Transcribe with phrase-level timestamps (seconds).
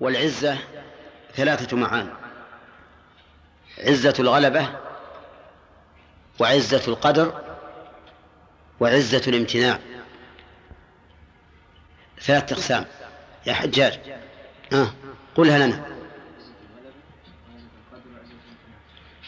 [0.00, 0.58] والعزة
[1.34, 2.12] ثلاثة معان
[3.78, 4.68] عزة الغلبة
[6.38, 7.42] وعزة القدر
[8.80, 9.78] وعزة الامتناع.
[12.20, 12.86] ثلاثة أقسام.
[13.46, 13.98] يا حجاج.
[14.72, 14.94] آه.
[15.34, 15.86] قلها لنا.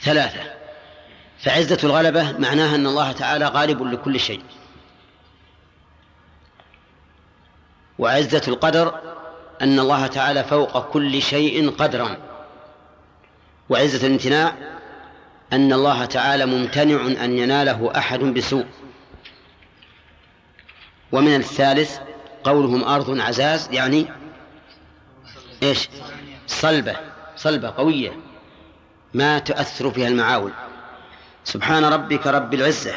[0.01, 0.55] ثلاثة.
[1.39, 4.43] فعزة الغلبة معناها أن الله تعالى غالب لكل شيء.
[7.99, 9.10] وعزة القدر
[9.61, 12.17] أن الله تعالى فوق كل شيء قدرا.
[13.69, 14.55] وعزة الامتناع
[15.53, 18.67] أن الله تعالى ممتنع أن يناله أحد بسوء.
[21.13, 21.99] ومن الثالث
[22.45, 24.07] قولهم أرض عزاز يعني
[25.63, 25.89] إيش؟
[26.47, 26.97] صلبة
[27.37, 28.13] صلبة قوية
[29.15, 30.53] ما تؤثر فيها المعاول.
[31.45, 32.95] سبحان ربك رب العزة.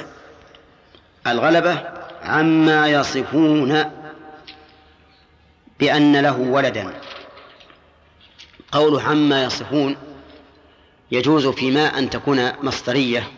[1.27, 1.83] الغلبة
[2.23, 4.02] عما يصفون
[5.79, 7.01] بأن له ولدا.
[8.71, 9.95] قول عما يصفون
[11.11, 13.31] يجوز فيما أن تكون مصدرية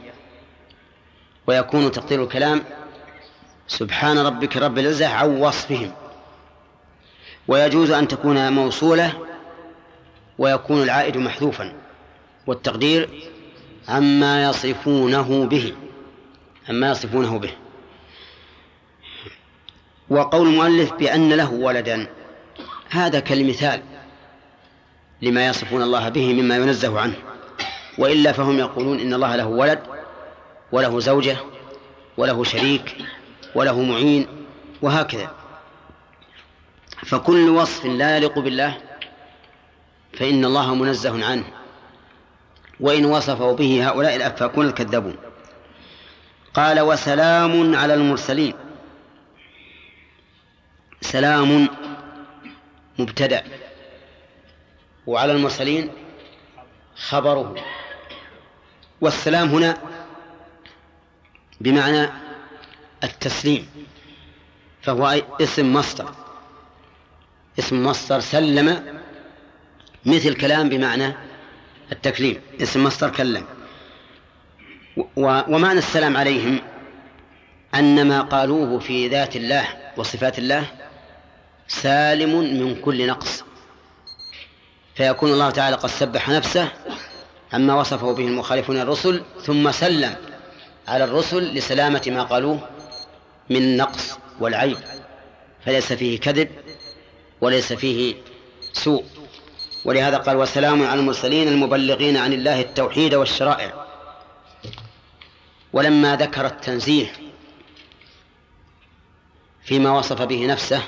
[1.47, 2.63] ويكون تقدير الكلام
[3.67, 5.91] سبحان ربك رب العزة عن وصفهم.
[7.47, 9.13] ويجوز أن تكون موصولة
[10.37, 11.73] ويكون العائد محذوفا.
[12.47, 13.09] والتقدير
[13.87, 15.73] عما يصفونه به
[16.69, 17.51] عما يصفونه به.
[20.09, 22.07] وقول المؤلف بأن له ولدا.
[22.89, 23.81] هذا كالمثال
[25.21, 27.15] لما يصفون الله به مما ينزه عنه.
[27.97, 29.79] وإلا فهم يقولون إن الله له ولد
[30.71, 31.37] وله زوجة
[32.17, 32.95] وله شريك
[33.55, 34.27] وله معين
[34.81, 35.31] وهكذا.
[37.05, 38.77] فكل وصف لا يليق بالله
[40.13, 41.43] فإن الله منزه عنه.
[42.79, 45.15] وإن وصفه به هؤلاء الأفاكون الكذابون.
[46.53, 48.53] قال وسلام على المرسلين.
[51.01, 51.67] سلام
[52.99, 53.43] مبتدأ.
[55.07, 55.91] وعلى المرسلين
[56.95, 57.55] خبره.
[59.01, 59.77] والسلام هنا
[61.61, 62.09] بمعنى
[63.03, 63.67] التسليم
[64.81, 66.11] فهو اسم مصدر.
[67.59, 68.99] اسم مصدر سلم
[70.05, 71.13] مثل كلام بمعنى
[71.91, 72.41] التكليم.
[72.61, 73.45] اسم مصدر كلم.
[75.17, 76.59] ومعنى السلام عليهم
[77.75, 79.67] أن ما قالوه في ذات الله
[79.97, 80.84] وصفات الله
[81.67, 83.43] سالم من كل نقص.
[84.95, 86.71] فيكون الله تعالى قد سبح نفسه
[87.53, 90.15] عما وصفه به المخالفون الرسل ثم سلم
[90.87, 92.69] على الرسل لسلامة ما قالوه
[93.49, 94.77] من النقص والعيب.
[95.65, 96.49] فليس فيه كذب
[97.41, 98.15] وليس فيه
[98.73, 99.03] سوء.
[99.85, 103.85] ولهذا قال وسلام على المرسلين المبلغين عن الله التوحيد والشرائع.
[105.73, 107.11] ولما ذكر التنزيه
[109.63, 110.81] فيما وصف به نفسه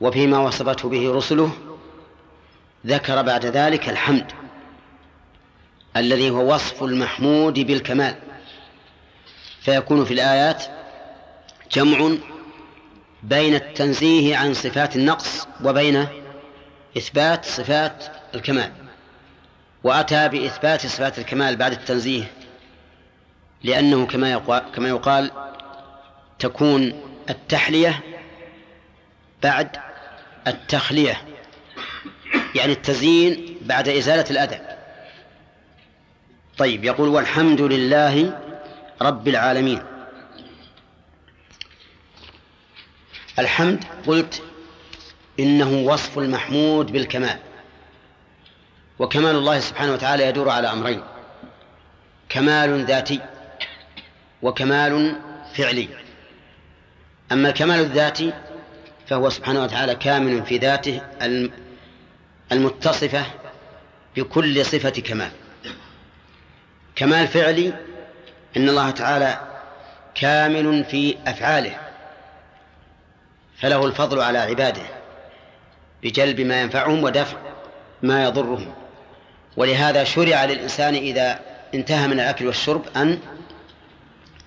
[0.00, 1.52] وفيما وصفته به رسله
[2.86, 4.32] ذكر بعد ذلك الحمد
[5.96, 8.14] الذي هو وصف المحمود بالكمال.
[9.60, 10.64] فيكون في الآيات
[11.72, 12.16] جمع
[13.22, 16.06] بين التنزيه عن صفات النقص وبين
[16.96, 18.72] إثبات صفات الكمال.
[19.84, 22.32] وأتى بإثبات صفات الكمال بعد التنزيه
[23.62, 25.30] لأنه كما يقال, كما يقال
[26.38, 28.00] تكون التحلية
[29.42, 29.89] بعد
[30.50, 31.22] التخلية
[32.54, 34.60] يعني التزيين بعد إزالة الأذى.
[36.58, 38.40] طيب يقول والحمد لله
[39.02, 39.82] رب العالمين.
[43.38, 44.42] الحمد قلت
[45.40, 47.38] إنه وصف المحمود بالكمال.
[48.98, 51.02] وكمال الله سبحانه وتعالى يدور على أمرين
[52.28, 53.20] كمال ذاتي
[54.42, 55.16] وكمال
[55.54, 55.88] فعلي.
[57.32, 58.32] أما الكمال الذاتي
[59.10, 61.00] فهو سبحانه وتعالى كامل في ذاته
[62.52, 63.24] المتصفة
[64.16, 65.30] بكل صفة كمال.
[66.96, 67.72] كمال فعلي
[68.56, 69.40] إن الله تعالى
[70.14, 71.76] كامل في أفعاله
[73.58, 74.82] فله الفضل على عباده
[76.02, 77.36] بجلب ما ينفعهم ودفع
[78.02, 78.74] ما يضرهم.
[79.56, 81.40] ولهذا شرع للإنسان إذا
[81.74, 83.18] انتهى من الأكل والشرب أن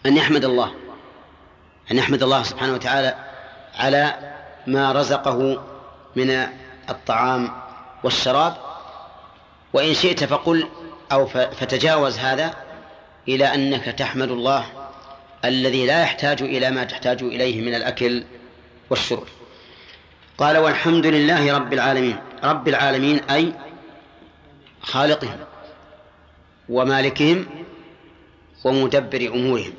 [0.06, 0.74] أن يحمد الله
[1.92, 3.16] أن يحمد الله سبحانه وتعالى
[3.76, 4.34] على
[4.68, 5.64] ما رزقه
[6.16, 6.48] من
[6.90, 7.52] الطعام
[8.04, 8.58] والشراب.
[9.74, 10.68] وإن شئت فقل
[11.12, 12.54] أو فتجاوز هذا
[13.28, 14.66] إلى أنك تحمد الله
[15.46, 18.24] الذي لا يحتاج إلى ما تحتاج إليه من الأكل
[18.90, 19.28] والشرب.
[20.38, 22.18] قال والحمد لله رب العالمين.
[22.44, 23.54] رب العالمين أي
[24.82, 25.40] خالقهم
[26.70, 27.46] ومالكهم
[28.64, 29.74] ومدبر أمورهم.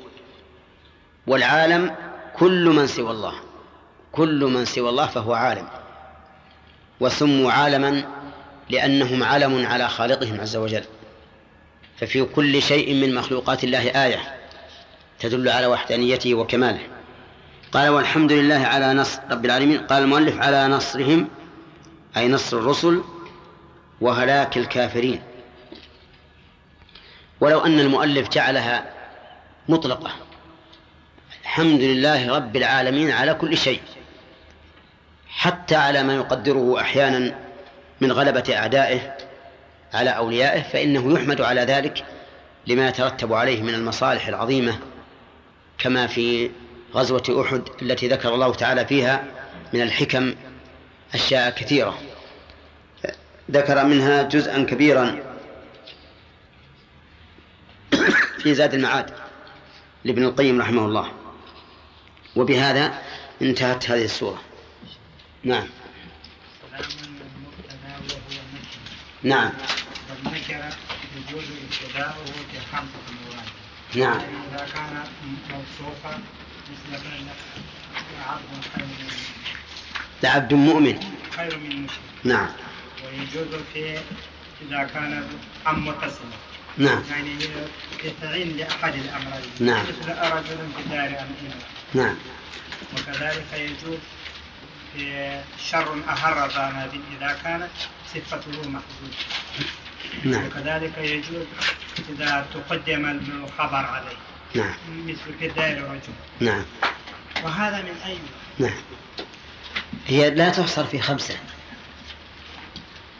[1.27, 1.95] والعالم
[2.37, 3.44] كل من سوى الله.
[4.15, 5.67] كل من سوى الله فهو عالم
[6.99, 8.03] وسموا عالما
[8.69, 10.83] لأنهم علم على خالقهم عز وجل.
[11.97, 14.19] ففي كل شيء من مخلوقات الله آية
[15.19, 16.79] تدل على وحدانيته وكماله.
[17.71, 19.79] قال والحمد لله على نصر رب العالمين.
[19.79, 21.27] قال المؤلف على نصرهم
[22.17, 23.01] أي نصر الرسل
[24.01, 25.21] وهلاك الكافرين.
[27.41, 28.93] ولو أن المؤلف جعلها
[29.69, 30.11] مطلقة.
[31.43, 33.81] الحمد لله رب العالمين على كل شيء.
[35.35, 37.35] حتى على ما يقدره أحيانا
[38.01, 39.17] من غلبة أعدائه
[39.93, 42.05] على أوليائه فإنه يحمد على ذلك
[42.67, 44.79] لما يترتب عليه من المصالح العظيمة
[45.77, 46.51] كما في
[46.93, 49.23] غزوة أحد التي ذكر الله تعالى فيها
[49.73, 50.35] من الحكم
[51.13, 51.97] أشياء كثيرة.
[53.51, 55.19] ذكر منها جزءا كبيرا
[58.39, 59.09] في زاد المعاد
[60.03, 61.11] لابن القيم رحمه الله.
[62.35, 62.93] وبهذا
[63.41, 64.41] انتهت هذه السورة.
[65.45, 65.67] نعم.
[69.23, 69.51] نعم.
[70.09, 70.73] والنكرة
[71.15, 73.47] يجوز ابتداؤه في خمسة مواد
[73.95, 74.19] نعم.
[74.19, 75.03] إذا كان
[75.49, 76.19] موصوفا
[76.71, 77.03] مثل
[78.27, 79.09] عبد خير من
[80.23, 80.99] لعبد مؤمن.
[81.35, 81.89] خير من مسلم
[82.23, 82.49] نعم.
[83.05, 83.99] ويجوز في
[84.61, 85.27] إذا كان
[85.67, 86.25] أم متصل
[86.77, 87.03] نعم.
[87.09, 87.35] يعني
[88.03, 89.83] يستعين لأحد الأمرين نعم.
[89.83, 91.35] مثل رجل في دار أم
[91.93, 92.15] نعم.
[92.93, 93.99] وكذلك يجوز
[95.69, 97.69] شر أهر ذا إذا كانت
[98.13, 99.15] صفته محدودة.
[100.23, 100.45] نعم.
[100.45, 101.45] وكذلك يجوز
[102.09, 104.17] إذا تقدم الخبر عليه.
[104.55, 104.75] نعم.
[105.07, 106.65] مثل في الدائرة رجل نعم.
[107.43, 108.17] وهذا من أي
[108.59, 108.81] نعم.
[110.07, 111.37] هي لا تحصر في خمسة.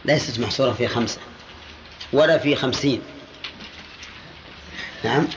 [0.05, 1.19] ليست محصورة في خمسة.
[2.13, 3.01] ولا في خمسين.
[5.03, 5.27] نعم.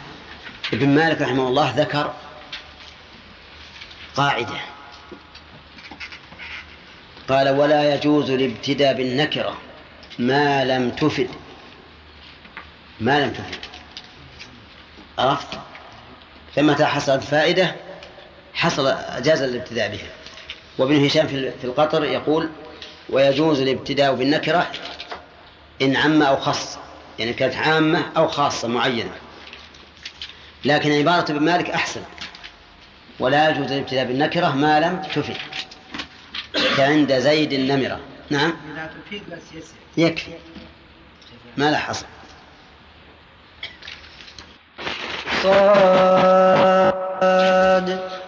[0.73, 2.15] ابن مالك رحمه الله ذكر
[4.17, 4.61] قاعدة.
[7.29, 9.59] قال ولا يجوز الابتداء بالنكرة.
[10.19, 11.29] ما لم تفد.
[13.01, 13.59] ما لم تفد.
[15.19, 15.59] عرفت؟
[16.57, 17.77] فمتى حصلت فائدة
[18.55, 20.09] حصل جاز الابتداء بها.
[20.79, 22.51] وابن هشام في القطر يقول
[23.11, 24.71] ويجوز الابتداء بالنكرة
[25.83, 26.79] إن عم أو خص
[27.19, 29.13] يعني كانت عامة أو خاصة معينة.
[30.65, 32.01] لكن عبارة ابن مالك أحسن.
[33.21, 35.37] ولا يجوز الابتداء بالنكرة ما لم تفد.
[36.79, 38.01] كعند زيد النمرة.
[38.31, 38.53] نعم.
[38.77, 39.43] لا تفيد بس
[39.97, 40.31] يكفي.
[41.57, 42.07] ما لا حصر.
[45.43, 45.59] صاد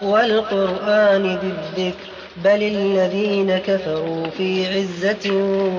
[0.01, 2.07] والقرآن بالذكر
[2.37, 5.31] بل الذين كفروا في عزة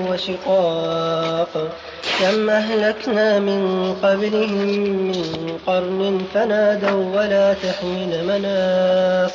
[0.09, 1.77] وشقاق.
[2.19, 4.67] كم أهلكنا من قبلهم
[5.07, 9.33] من قرن فنادوا ولا تحمل مناص.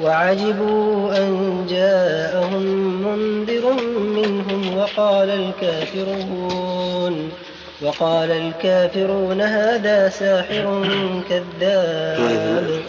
[0.00, 2.62] وعجبوا أن جاءهم
[3.04, 7.32] منذر منهم وقال الكافرون
[7.82, 10.88] وقال الكافرون هذا ساحر
[11.28, 12.82] كذاب.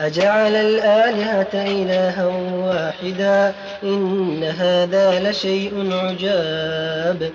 [0.00, 7.32] أجعل الآلهة إلها واحدا إن هذا لشيء عجاب.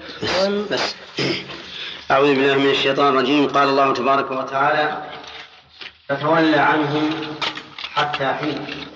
[0.72, 0.96] بس
[2.12, 3.48] أعوذ بالله من الشيطان الرجيم.
[3.48, 4.98] قال الله تبارك وتعالى
[6.10, 7.10] فتولى عنهم
[7.96, 8.88] حتى حين.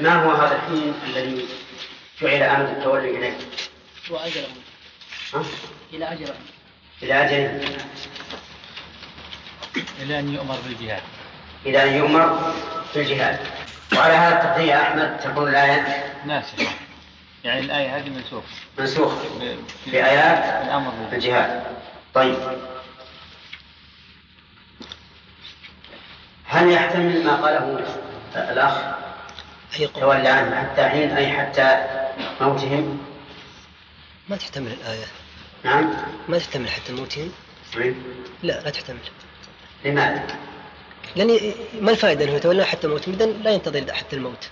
[0.00, 1.46] ما هو هذا الحين الذي
[2.20, 3.36] جعل أمد التولي إليه؟
[4.10, 4.44] هو أجل
[5.92, 6.34] إلى أجل
[7.02, 7.76] إلى أجل.
[10.00, 11.02] إلى أن يؤمر بالجهاد.
[11.66, 12.52] إلى أن يؤمر
[12.94, 13.38] بالجهاد.
[13.96, 16.66] وعلى هذا التقدير يا أحمد تكون الآية؟ ناسخة
[17.44, 18.46] يعني الآية هذه منسوخة.
[18.78, 19.16] منسوخة.
[19.86, 21.62] بآيات الأمر بالجهاد.
[22.14, 22.36] طيب.
[26.52, 27.84] هل يحتمل ما قاله
[28.36, 28.74] الأخ؟
[30.00, 31.84] تولى عنه حتى حين أي حتى
[32.40, 32.98] موتهم؟
[34.28, 35.04] ما تحتمل الآية.
[35.64, 35.94] نعم.
[36.28, 37.32] ما تحتمل حتى موتهم؟
[38.42, 38.98] لا لا تحتمل.
[39.84, 40.26] لماذا؟
[41.16, 44.48] لأن ما الفائدة أنه يتولى حتى موت إذن لا ينتظر حتى الموت.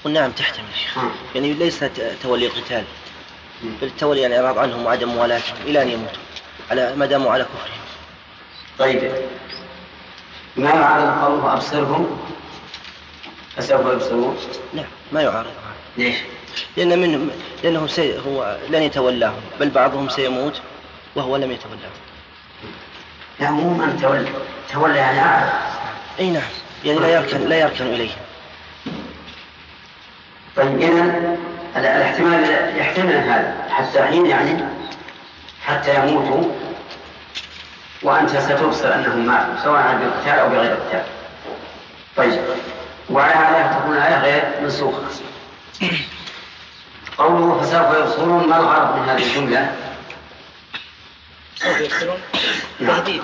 [0.00, 0.64] نقول نعم تحتمل.
[0.96, 1.10] آه.
[1.34, 1.84] يعني ليس
[2.22, 2.84] تولي قتال
[3.62, 6.22] بل التولي يعني إعراض عنهم وعدم موالاتهم إلى أن يموتوا.
[6.70, 7.80] على ما داموا على كفرهم.
[8.78, 9.12] طيب.
[10.58, 12.18] ما يعارض قوله أبصرهم
[13.56, 14.36] فسوف يبصرون؟
[14.74, 15.50] نعم ما يعارض.
[15.96, 16.16] ليش؟
[16.76, 17.30] لأن منهم
[17.64, 20.60] لأنه سي هو لن يتولاهم بل بعضهم سيموت
[21.16, 21.98] وهو لم يتولاهم.
[23.40, 24.28] لا مو من تولى
[24.72, 25.52] تولى يعني أعرض
[26.18, 26.50] أي نعم
[26.84, 28.10] يعني لا يركن لا يركن إليه.
[30.56, 30.80] طيب
[31.76, 34.64] إذا الاحتمال يحتمل هذا حتى حين يعني
[35.62, 36.52] حتى يموتوا.
[38.02, 41.04] وأنت ستبصر أنهم ماتوا سواء بالقتال أو بغير القتال.
[42.16, 42.40] طيب.
[43.10, 45.02] وعلى هذا تكون الآية غير منسوخة.
[47.18, 49.76] قوله فسوف يبصرون ما الغرض من هذه الجملة؟
[51.56, 52.20] سوف يبصرون؟
[52.78, 53.22] تهديد.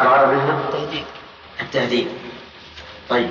[0.00, 1.04] الغرض منها؟ تهديد.
[1.60, 2.08] التهديد.
[3.08, 3.30] طيب.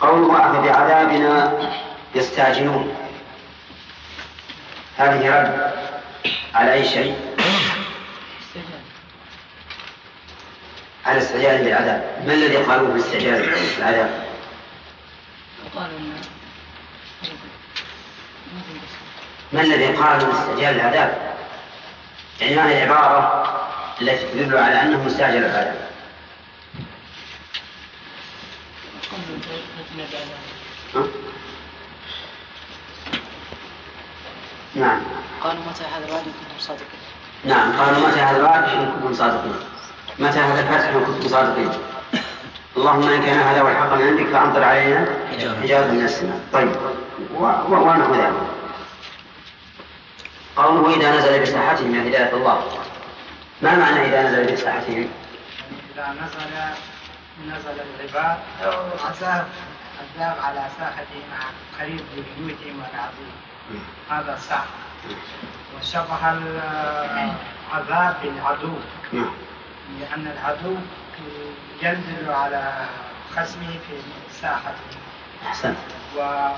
[0.00, 1.52] قوله أفبعذابنا
[2.14, 2.96] يستعجلون.
[4.98, 5.72] هذه رد.
[6.54, 7.16] على أي شيء؟
[11.06, 14.24] على استعجال بالعذاب ما الذي قالوه باستعجال بالعذاب
[19.52, 21.36] ما الذي قالوا باستعجال العذاب
[22.40, 23.42] يعني ما هي العبارة
[24.00, 25.88] التي تدل على أنه مستعجل العذاب
[30.94, 31.02] ها؟
[34.74, 35.00] نعم.
[35.42, 37.00] قالوا متى هذا الوعد إن كنتم صادقين؟
[37.44, 39.54] نعم قالوا متى هذا الوعد إن كنتم صادقين؟
[40.18, 41.70] متى هذا الفتح إن كنتم صادقين؟
[42.76, 45.06] اللهم إن كان هذا هو الحق من عندك فأمطر علينا
[45.62, 46.72] حجارة من السماء طيب.
[47.34, 48.32] ونحو ذلك؟
[50.56, 52.62] قوله إذا نزل بساحتهم يعني هداية الله.
[53.62, 55.08] ما معنى إذا نزل بساحتهم؟
[55.94, 56.42] إذا نزل
[57.48, 58.72] نزل العباد أو
[59.06, 59.46] عذاب
[60.02, 63.34] عذاب على ساحتهم قريب لبيوتهم والعظيم
[64.10, 64.66] هذا ساحة.
[65.76, 68.74] وشبه العذاب بالعدو.
[70.00, 70.76] لأن العدو
[71.82, 72.86] ينزل على
[73.36, 73.94] خصمه في
[74.40, 74.98] ساحته.
[75.46, 75.76] أحسنت
[76.16, 76.48] و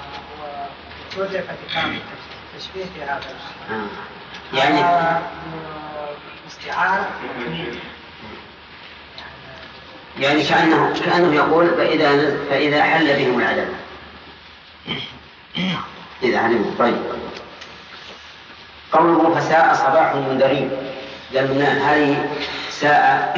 [1.17, 1.99] ووجدت كان
[2.59, 3.71] تشبيه في هذا الأمر.
[3.71, 4.57] آه.
[4.57, 5.23] يعني هذا
[6.47, 7.11] استعارة
[10.19, 13.69] يعني كأنه كأنه يقول فإذا فإذا حل بهم العذاب
[16.23, 16.71] إذا علموا.
[16.79, 16.97] طيب.
[18.93, 20.71] قوله فساء صباح المنذرين
[21.33, 22.31] لأن هذه
[22.71, 23.35] ساء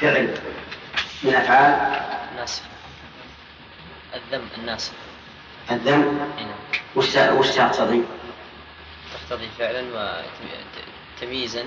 [0.00, 0.34] فعل
[1.22, 2.02] من أفعال.
[2.36, 2.62] ناسخ
[4.14, 4.92] الذم الناسخ
[5.70, 6.54] الذم هنا
[6.96, 8.02] وش وش تقتضي؟
[9.14, 9.82] تقتضي فعلا
[11.20, 11.64] وتمييزا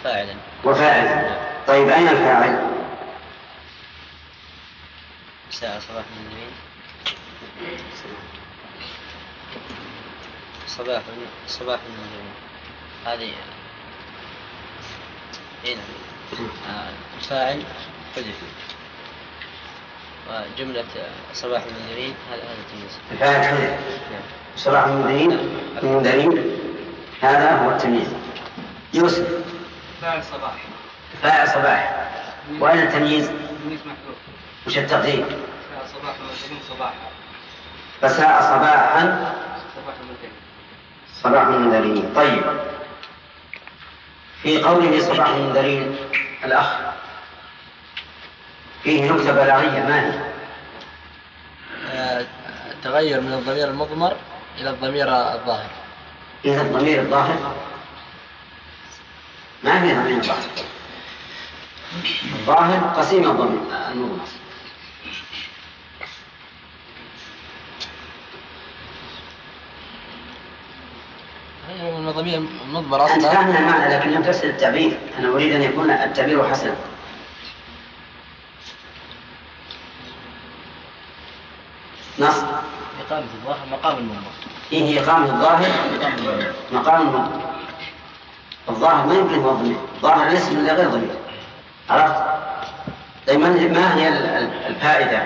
[0.00, 1.36] وفاعلا وفاعل.
[1.66, 2.70] طيب أين الفاعل؟
[5.50, 6.50] ساعة صباح المنذرين
[10.66, 11.02] صباح
[11.48, 12.32] صباح المنذرين
[13.06, 13.32] هذه.
[15.64, 15.82] هنا
[16.68, 16.88] آه،
[17.18, 17.62] الفاعل
[18.16, 18.42] حذف.
[20.30, 20.84] وجملة
[21.34, 23.60] صباح المنذرين هذا هذا التمييز الفاعل حذف.
[24.12, 24.22] نعم.
[24.56, 25.38] صباح المنذرين
[25.82, 26.58] المنذرين
[27.22, 28.08] هذا هو التمييز.
[28.94, 29.49] يوسف.
[30.00, 30.52] فاعل صباح
[31.22, 32.08] فاعل صباح
[32.58, 34.16] وأين التمييز؟ تمييز محذوف
[34.66, 36.94] وش التقدير؟ فاعل صباح والمسلمين صباحا
[38.00, 39.34] فساء صباحا.
[39.76, 40.32] صباح المنذرين
[41.22, 42.42] صباح المنذرين طيب.
[44.42, 45.96] في قوله صباح المنذرين
[46.44, 46.76] الأخ.
[48.82, 49.80] فيه نكتة بلاغية.
[49.80, 50.20] ما هي؟
[51.92, 52.26] آه،
[52.84, 54.16] تغير من الضمير المضمر
[54.58, 55.70] إلى الضمير الظاهر.
[56.44, 57.54] إذا الضمير الظاهر.
[59.64, 60.40] ما في ضمير الظاهر
[62.34, 63.60] الظاهر قسيم الضمير
[72.00, 74.98] من الضمير المضمر أنت فاهم المعنى لكن لم تفسر التعبير.
[75.18, 76.74] أنا أريد أن يكون التعبير حسنا.
[82.18, 82.36] نص.
[83.06, 84.30] إقامة الظاهر مقام المضمر
[84.70, 85.68] فيه إقامة الظاهر؟
[86.72, 87.50] مقام المضمر
[88.68, 91.14] الظاهر ما يمكن هو ضمير ظاهر الاسم إلا غير ضمير
[91.90, 92.22] عرفت؟
[93.28, 95.22] طيب من- ما هي ال- ال- الفائدة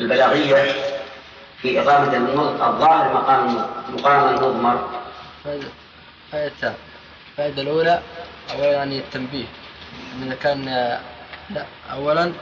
[0.00, 0.72] البلاغية
[1.62, 4.88] في إقامة الظاهر مقام مقام المضمر
[6.32, 6.74] فائدتان
[7.30, 8.00] الفائدة الأولى
[8.54, 9.44] أولا يعني التنبيه.
[10.22, 10.64] إن كان
[11.50, 12.32] لا أولا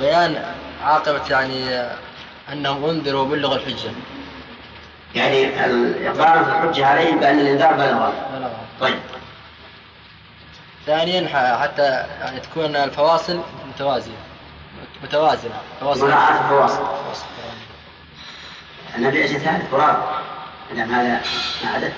[0.00, 1.82] بيان عاقبة يعني
[2.52, 3.90] أنهم أنذروا وبلغوا الحجة.
[5.14, 5.60] يعني
[6.10, 8.10] إقامة الحجة عليهم بأن الإنذار بلغ.
[8.80, 8.98] طيب.
[10.86, 11.28] ثانيا
[11.62, 11.82] حتى
[12.20, 13.40] يعني تكون الفواصل
[13.74, 14.12] متوازية.
[15.02, 16.06] متوازنة فواصل.
[16.08, 16.76] مراعاة الفواصل.
[16.76, 17.24] فواصل.
[18.96, 20.02] النبي أجل ثالث تراب
[20.72, 21.20] ما هذا
[21.64, 21.92] ما عددت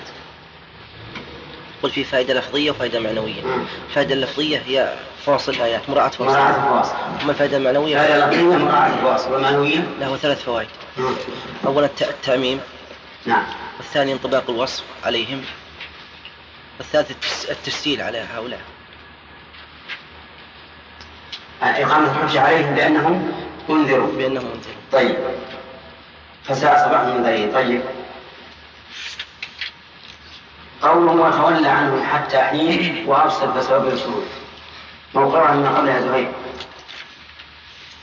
[1.83, 3.41] قل في فائدة لفظية وفائدة معنوية.
[3.89, 4.93] الفائدة اللفظية هي
[5.25, 6.95] فواصل الآيات مراعاة مراعاة فواصل الفواصل.
[7.21, 9.33] أما الفائدة المعنوية هذا لفظية مراعاة الفواصل.
[9.33, 10.67] والمعنوية؟ له ثلاث فوائد.
[11.65, 12.59] أولا الت- التعميم
[13.27, 13.43] نعم.
[13.77, 15.45] والثاني انطباق الوصف عليهم.
[16.79, 18.61] والثالث التس- التسجيل على هؤلاء.
[21.61, 23.31] إقامة الحجة عليهم بأنهم
[23.69, 25.15] أنذروا بأنهم منزلون طيب.
[26.43, 27.81] فساء صباح المنذرين طيب.
[30.81, 34.25] قوله وتولى عنهم حتى حين وأبصر فسوف يبصرون
[35.15, 36.31] موقعها مما قبلها زهير.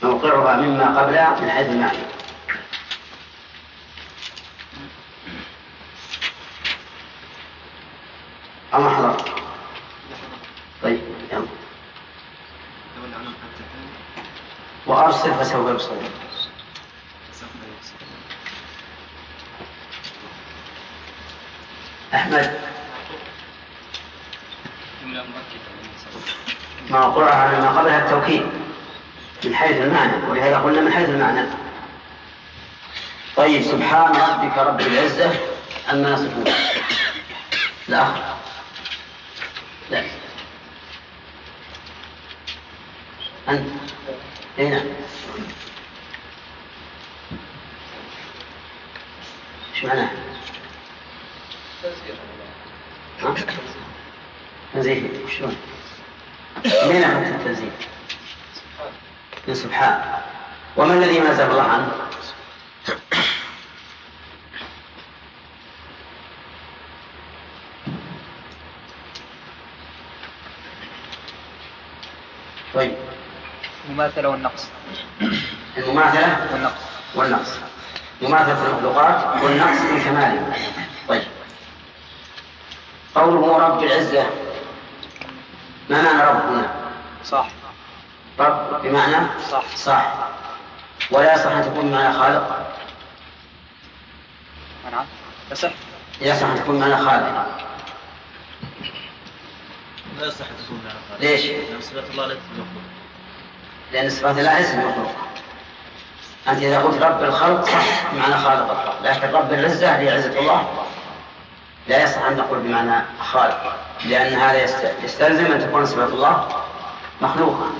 [0.03, 1.97] موقعها مما قبلها من حيث المعنى.
[8.75, 9.15] أما حضر
[10.83, 11.01] طيب
[11.31, 11.45] يلا.
[14.85, 16.09] وأرسل فسوف يبصرون.
[22.13, 22.59] أحمد.
[25.03, 28.43] جملة مركبة موقعها مما قبلها التوكيد.
[29.43, 30.27] من حيث المعنى.
[30.29, 31.47] ولهذا قلنا من حيث المعنى.
[33.35, 35.39] طيب سبحان ربك رب العزة
[35.89, 36.45] عما يصفون.
[37.87, 38.07] لا
[39.91, 40.03] لا
[43.49, 43.69] أنت
[44.59, 44.85] أي نعم
[49.75, 50.09] إيش معناه؟
[53.21, 53.35] ها؟
[54.73, 55.57] تنزيه شلون؟
[56.65, 57.71] من أخذت التنزيه؟
[59.47, 60.03] من سبحان
[60.77, 61.91] وما الذي نزه الله عنه؟
[72.73, 72.95] طيب
[73.95, 74.67] المماثلة والنقص.
[75.77, 76.81] المماثلة والنقص.
[77.15, 77.59] والنقص.
[78.21, 80.55] مماثلة المخلوقات والنقص من كماله
[81.07, 81.23] طيب.
[83.15, 84.25] قوله رب العزة.
[85.89, 86.75] ما معنى رب هنا؟
[87.25, 87.47] صح.
[88.39, 89.75] رب بمعنى صح.
[89.75, 90.13] صح
[91.11, 92.73] ولا يصح أن تكون بمعنى خالق.
[94.91, 95.05] نعم.
[95.51, 95.71] يصح
[96.21, 97.45] يصح أن تكون بمعنى خالق.
[100.19, 101.21] لا يصح أن تكون على خالق.
[101.21, 102.94] ليش؟ لأن صفات الله ليست مخلوقة
[103.91, 105.15] لأن صفات الله ليست مخلوقة
[106.47, 108.99] أنت إذا قلت رب الخلق صح بمعنى خالق الخلق.
[109.03, 110.85] لكن رب العزة هي عزة الله.
[111.87, 113.75] لا يصح أن نقول بمعنى خالق.
[114.05, 116.63] لأن هذا يست- يستلزم أن تكون صفة الله
[117.21, 117.71] مخلوقة.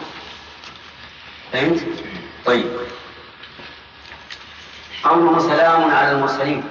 [1.54, 1.80] فهمت؟
[2.46, 2.66] طيب.
[5.04, 6.64] قوله سلام على المرسلين.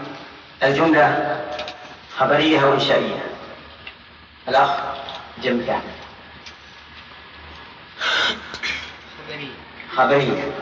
[0.62, 1.40] الجملة
[2.18, 3.22] خبرية أو إنشائية؟
[4.48, 4.70] الأخ
[5.42, 5.76] جنبك
[9.96, 10.52] خبرية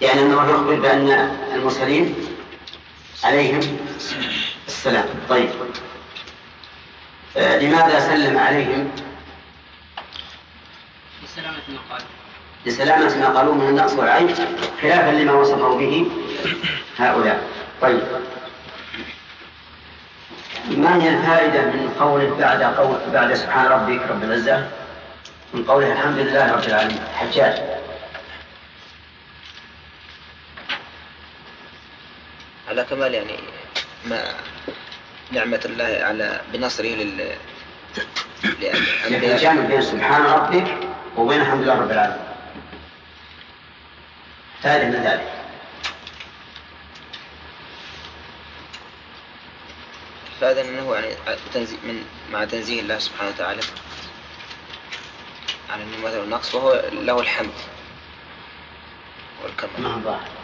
[0.00, 1.10] يعني أنه يخبر بأن
[1.54, 2.14] المرسلين
[3.24, 3.60] عليهم
[4.66, 5.04] السلام.
[5.28, 5.50] طيب.
[7.36, 8.90] آه، لماذا سلم عليهم؟
[11.24, 12.02] لسلامة المقال
[12.66, 14.30] لسلامة ما قالوه من النقص والعيب
[14.82, 16.06] خلافا لما وصفه به
[16.98, 17.42] هؤلاء.
[17.82, 18.00] طيب.
[20.70, 24.68] ما هي الفائدة من قوله بعد قول بعد سبحان ربك رب العزة؟
[25.54, 27.00] من قوله الحمد لله رب العالمين.
[27.14, 27.62] حجاج.
[32.72, 33.36] على كمال يعني
[34.04, 34.34] ما
[35.30, 37.36] نعمة الله على بنصره لل
[38.60, 38.80] يعني
[39.10, 40.76] لأنبياء جامع بين سبحان ربك
[41.16, 42.18] وبين الحمد لله رب العالمين.
[44.62, 45.32] فائدة من ذلك.
[50.40, 51.14] فهذا أنه يعني
[51.54, 53.62] تنزي من مع تنزيه الله سبحانه وتعالى
[55.70, 57.52] عن النماذج والنقص وهو له الحمد
[59.44, 60.02] والكمال.
[60.02, 60.41] ظاهر.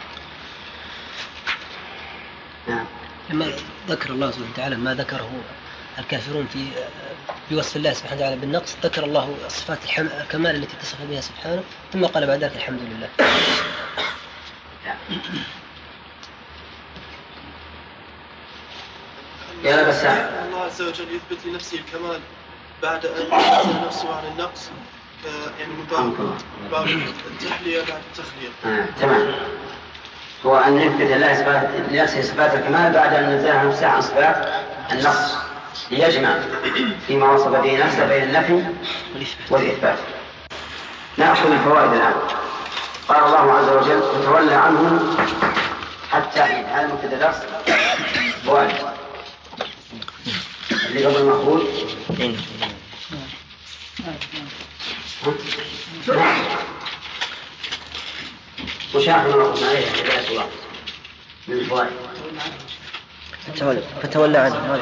[2.69, 2.85] نعم.
[3.29, 3.51] لما
[3.89, 5.31] ذكر الله سبحانه وتعالى ما ذكره
[5.99, 6.65] الكافرون في
[7.49, 10.07] في وصف الله سبحانه وتعالى بالنقص ذكر الله صفات الحم...
[10.21, 13.09] الكمال التي اتصف بها سبحانه ثم قال بعد ذلك الحمد لله.
[19.63, 22.19] يا ابا السعد الله عز وجل يثبت لنفسه الكمال
[22.83, 24.69] بعد أن ينزل نفسه عن النقص
[25.59, 25.85] يعني من
[26.71, 26.87] باب
[27.31, 28.49] التحلية بعد التخلية.
[28.65, 28.85] آه.
[29.01, 29.33] تمام.
[30.45, 34.49] هو أن يثبت الله صفات لنفسه صفات الكمال بعد أن نزهه نفسه عن صفات
[34.91, 35.35] النقص.
[35.91, 36.29] ليجمع
[37.07, 38.63] فيما وصف به نفسه بين النفي
[39.49, 39.97] والإثبات.
[41.17, 42.13] نأخذ الفوائد الآن.
[43.07, 45.17] قال الله عز وجل وتولى عنهم
[46.11, 47.35] حتى حين هذا مبتدا درس
[48.45, 48.75] فوائد.
[50.89, 51.61] اللي قبل المخروج
[58.95, 60.49] وشاهد ما وقفنا عليه هداية الله
[61.47, 61.89] من الفوائد
[63.47, 64.79] فتولى, فتولى عنه.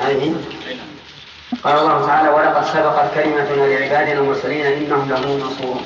[0.00, 0.34] هذه؟
[1.64, 5.84] قال الله تعالى ولقد سبقت كلمتنا لعبادنا المرسلين إنهم لهم المنصورون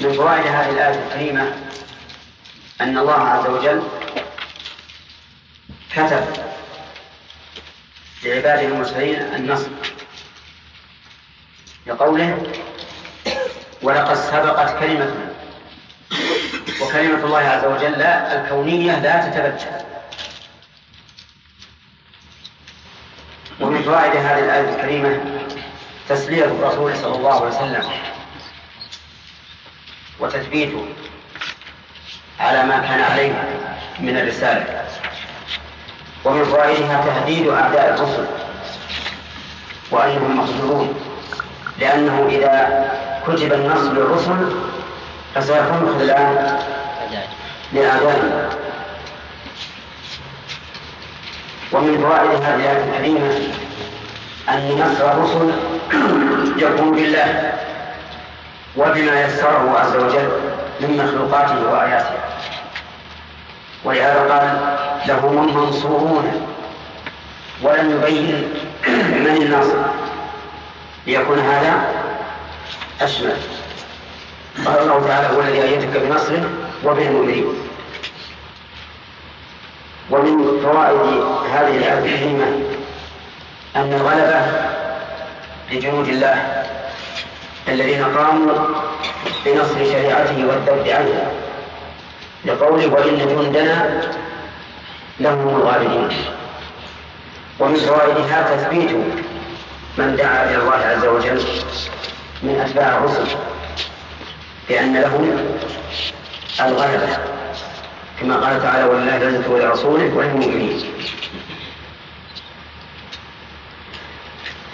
[0.00, 1.56] من فوائد هذه الآية الكريمة
[2.80, 3.82] أن الله عز وجل
[5.92, 6.24] كتب
[8.24, 9.68] لعباده المرسلين النصر.
[11.86, 12.42] لقوله
[13.82, 15.30] ولقد سبقت كلمتنا.
[16.82, 19.80] وكلمة الله عز وجل الكونية لا تتبدل
[23.90, 25.20] فوائد هذه الآية الكريمة
[26.08, 27.84] تسلية الرسول صلى الله عليه وسلم
[30.20, 30.86] وتثبيته
[32.40, 33.32] على ما كان عليه
[34.00, 34.88] من الرسالة.
[36.24, 38.26] ومن فوائدها تهديد أعداء الرسل
[39.90, 41.09] وأنهم مقتولون
[41.80, 42.84] لأنه إذا
[43.26, 44.52] كتب النصر للرسل
[45.34, 46.58] فسيكون خذلان
[47.72, 48.48] لأعدائهم
[51.72, 53.30] ومن فوائد هذه الآية الكريمة
[54.48, 55.50] أن نصر الرسل
[56.64, 57.52] يكون بالله
[58.76, 60.28] وبما يسره عز وجل
[60.80, 62.14] من مخلوقاته وآياته.
[63.84, 64.76] ولهذا قال
[65.08, 66.46] لهم المنصورون
[67.62, 68.48] ولم يبين
[69.24, 69.89] من الناصر.
[71.06, 71.94] ليكون هذا
[73.00, 73.36] أشمل
[74.66, 76.50] قال الله تعالى هو الذي أيدك بنصره
[76.84, 77.44] وبالمؤمنين
[80.10, 82.46] ومن فوائد هذه الآية الكريمة
[83.76, 84.42] أن الغلبة
[85.72, 86.64] لجنود الله
[87.68, 88.54] الذين قاموا
[89.46, 91.30] بنصر شريعته والذب عنها
[92.44, 94.00] لقوله وإن جندنا
[95.20, 96.08] لهم الغالبين
[97.60, 98.90] ومن فوائدها تثبيت
[99.98, 101.42] من دعا إلى الله عز وجل
[102.42, 103.36] من أتباع الرسل
[104.68, 105.38] بأن لهم
[106.60, 107.18] الغلبة
[108.20, 110.82] كما قال تعالى ولله العزة ولرسوله وللمؤمنين.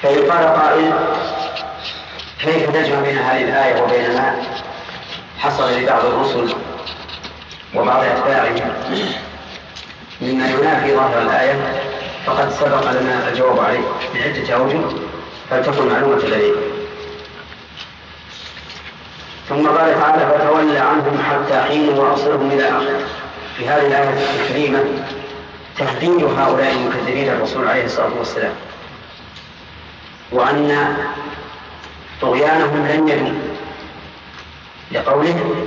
[0.03, 0.93] فإن قال قائل
[2.41, 4.43] كيف نجمع بين هذه الآية وبين ما
[5.39, 6.55] حصل لبعض الرسل
[7.75, 8.73] وبعض أتباعهم
[10.21, 11.83] مما ينافي ظاهر الآية؟
[12.27, 13.81] فقد سبق لنا الجواب عليه
[14.15, 15.06] بعدة أوجه.
[15.51, 16.61] فلتكن معلومة لديكم
[19.49, 23.01] ثم قال تعالى فتولى عنهم حتى حين وأصلهم إلى آخره
[23.57, 24.85] في هذه الآية الكريمة
[25.79, 28.53] تهديد هؤلاء المكذبين الرسول عليه الصلاة والسلام.
[30.33, 30.97] وأن
[32.23, 33.57] طغيانهم لن يدوم
[34.93, 35.67] لقوله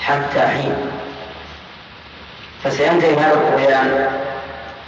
[0.00, 0.76] حتى حين.
[2.64, 4.10] فسينتهي هذا الطغيان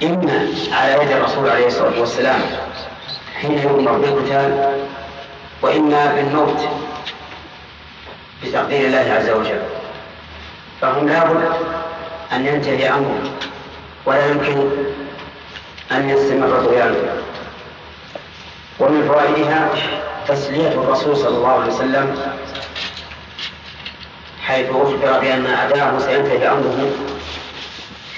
[0.02, 2.40] إما على يد الرسول عليه الصلاة والسلام
[3.40, 4.78] حين يؤمر بالقتال
[5.62, 6.68] وإما بالموت
[8.44, 9.60] بتقدير الله عز وجل.
[10.80, 11.48] فهم لابد
[12.32, 13.30] أن ينتهي أمره
[14.06, 14.70] ولا يمكن
[15.92, 17.22] أن يستمر طغيانه
[18.80, 19.68] ومن فوائدها
[20.28, 22.34] تسلية الرسول صلى الله عليه وسلم
[24.42, 26.90] حيث أخبر بأن أداءه سينتهي أمره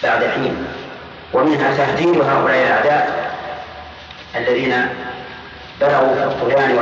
[0.03, 0.67] بعد حين.
[1.33, 3.35] ومنها تهديد هؤلاء الأعداء
[4.37, 4.89] الذين
[5.81, 6.79] بلغوا في الطغيان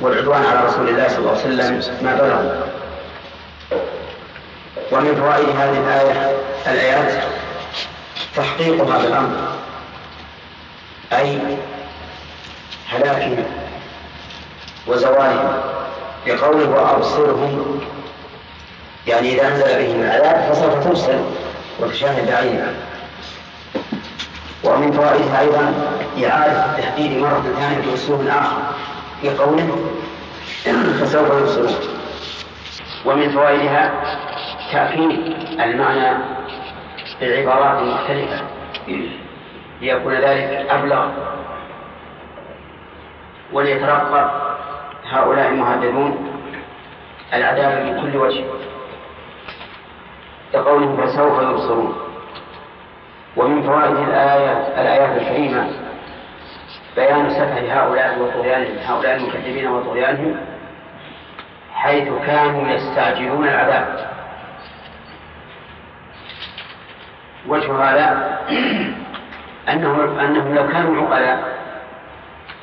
[0.00, 2.64] والعدوان على رسول الله صلى الله عليه وسلم ما بلغوا
[4.92, 7.24] ومن فوائد هذه الآية الآيات
[8.36, 9.36] تحقيق هذا الأمر
[11.12, 11.38] أي
[12.88, 13.44] هلاكهم
[14.86, 15.74] وزوالهم.
[16.26, 17.80] بقوله وأبصرهم
[19.06, 21.18] يعني إذا نزل بهم العذاب فسوف تبصر
[21.80, 22.72] وتشاهد بعينها
[24.64, 25.74] ومن فوائدها أيضا
[26.24, 28.62] إعادة التحديد مرة ثانية بأسلوب آخر
[29.20, 29.90] في قوله
[31.00, 31.74] فسوف يبصرون.
[33.04, 33.92] ومن فوائدها
[34.72, 36.18] تأكيد المعنى
[37.20, 38.44] بالعبارات المختلفة.
[39.80, 41.08] ليكون ذلك أبلغ
[43.52, 44.30] وليترقب
[45.10, 46.30] هؤلاء المهددون
[47.34, 48.44] العذاب من كل وجه.
[50.52, 52.03] كقوله فسوف يبصرون.
[53.36, 55.66] ومن فوائد الآية الآيات الكريمة
[56.96, 60.36] بيان سفه هؤلاء وطغيانهم هؤلاء المكذبين وطغيانهم
[61.74, 64.10] حيث كانوا يستعجلون العذاب.
[67.48, 68.38] وجه هذا
[69.72, 71.54] أنهم أنهم لو كانوا عقلاء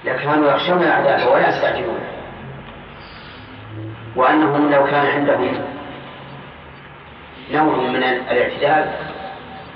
[0.04, 2.00] لكانوا يخشون العذاب ولا يستعجلون.
[4.16, 5.54] وأنهم لو كان عندهم
[7.52, 9.11] نوع من الاعتدال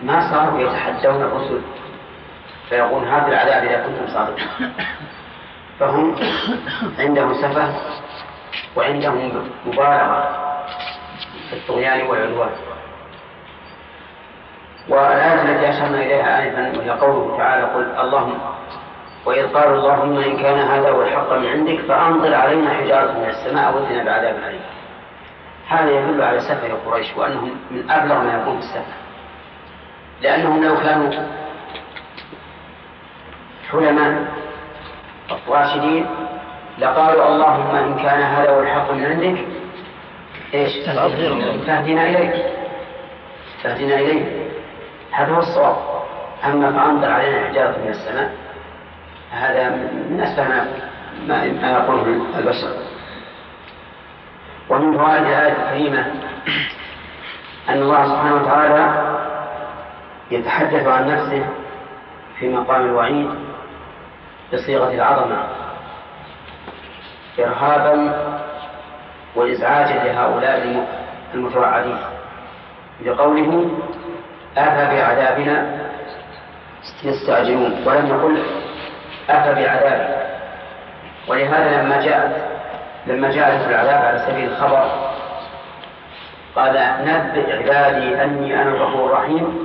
[0.04, 1.62] ما صاروا يتحدون الرسل.
[2.70, 4.48] فيقول هذا العذاب إذا كنتم صادقين.
[5.80, 6.16] فهم
[7.00, 7.74] عندهم سفة
[8.76, 10.30] وعندهم مبالغة
[11.50, 12.50] في الطغيان والعدوان.
[14.90, 18.38] والآية التي أشرنا إليها آنفا وهي قوله تعالى قل اللهم
[19.26, 23.76] وإذ قالوا اللهم إن كان هذا هو الحق من عندك فأنظر علينا حجارة من السماء
[23.76, 24.62] وإذنا بعذاب أليم.
[25.68, 29.05] هذا يدل على سفه قريش وأنهم من أبلغ ما يكون في السفه.
[30.22, 31.12] لأنهم لو كانوا
[33.72, 34.26] حلماء
[35.48, 36.06] راشدين
[36.78, 39.46] لقالوا اللهم إن كان هذا هو الحق من عندك
[40.54, 40.86] إيش؟
[41.68, 42.46] فاهدنا إليك.
[43.64, 44.26] فاهدنا إليك.
[45.12, 45.76] هذا هو الصواب.
[46.46, 48.32] أما فأنزل علينا حجارة من السماء
[49.32, 49.70] هذا
[50.10, 50.68] من أسفل ما
[51.28, 52.70] ما ما يقوله البشر.
[54.70, 56.06] ومن فوائد الآية الكريمة
[57.70, 59.15] أن الله سبحانه وتعالى
[60.32, 61.46] يتحدث عن نفسه
[62.40, 63.30] في مقام الوعيد
[64.54, 65.44] بصيغة العظمة
[67.40, 68.14] إرهابا
[69.36, 70.88] وإزعاجا لهؤلاء
[71.34, 71.98] المتوعدين
[73.02, 73.70] بقوله
[74.58, 75.86] أفبعذابنا
[77.04, 78.44] يستعجلون؟ ولم يقل
[79.30, 80.16] أفبعذابي
[81.28, 82.56] ولهذا لما جاءت
[83.08, 84.90] لما جاءت العذاب على سبيل الخبر
[86.56, 89.65] قال نبئ عبادي أني أنا الغفور الرحيم.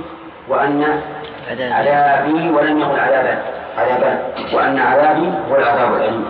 [0.51, 1.01] وأن
[1.49, 2.49] عذابي.
[2.49, 3.43] ولم يقل عذابا
[3.77, 4.19] عذابان.
[4.53, 6.25] وأن عذابي هو العذاب الأليم.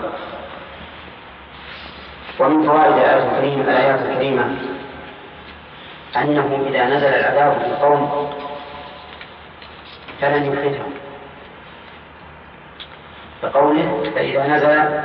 [2.39, 4.55] ومن فوائد الآية الكريمة الآيات الكريمة
[6.17, 8.29] أنه إذا نزل العذاب في القوم
[10.21, 10.93] فلن يفلتهم
[13.41, 15.01] كقوله فإذا نزل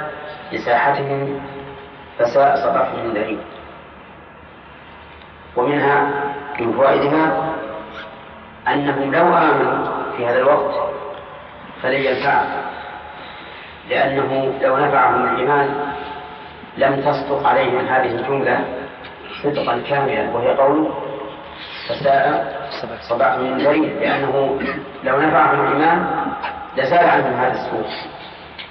[0.52, 1.40] لساحتهم
[2.18, 3.40] فساء صباح المنذرين
[5.56, 6.10] ومنها
[6.60, 7.45] من فوائدها
[8.68, 10.74] أنهم لو آمنوا في هذا الوقت
[11.82, 12.62] فلن ينفعهم.
[13.90, 15.74] لأنه لو نفعهم الإيمان
[16.76, 18.64] لم تصدق عليهم هذه الجملة
[19.42, 20.88] صدقا كاملا وهي قول
[21.88, 22.56] فساء
[23.08, 24.58] صباح المنذرين لأنه
[25.04, 26.06] لو نفعهم الإيمان
[26.76, 27.86] لزال عنهم هذا السوء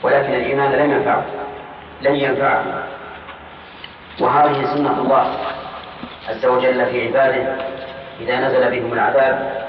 [0.04, 1.26] ولكن الإيمان لم ينفعه
[2.02, 2.74] لن ينفعهم.
[4.22, 5.38] وهذه سنة الله
[6.30, 7.56] عز وجل في عباده
[8.20, 9.65] إذا نزل بهم العذاب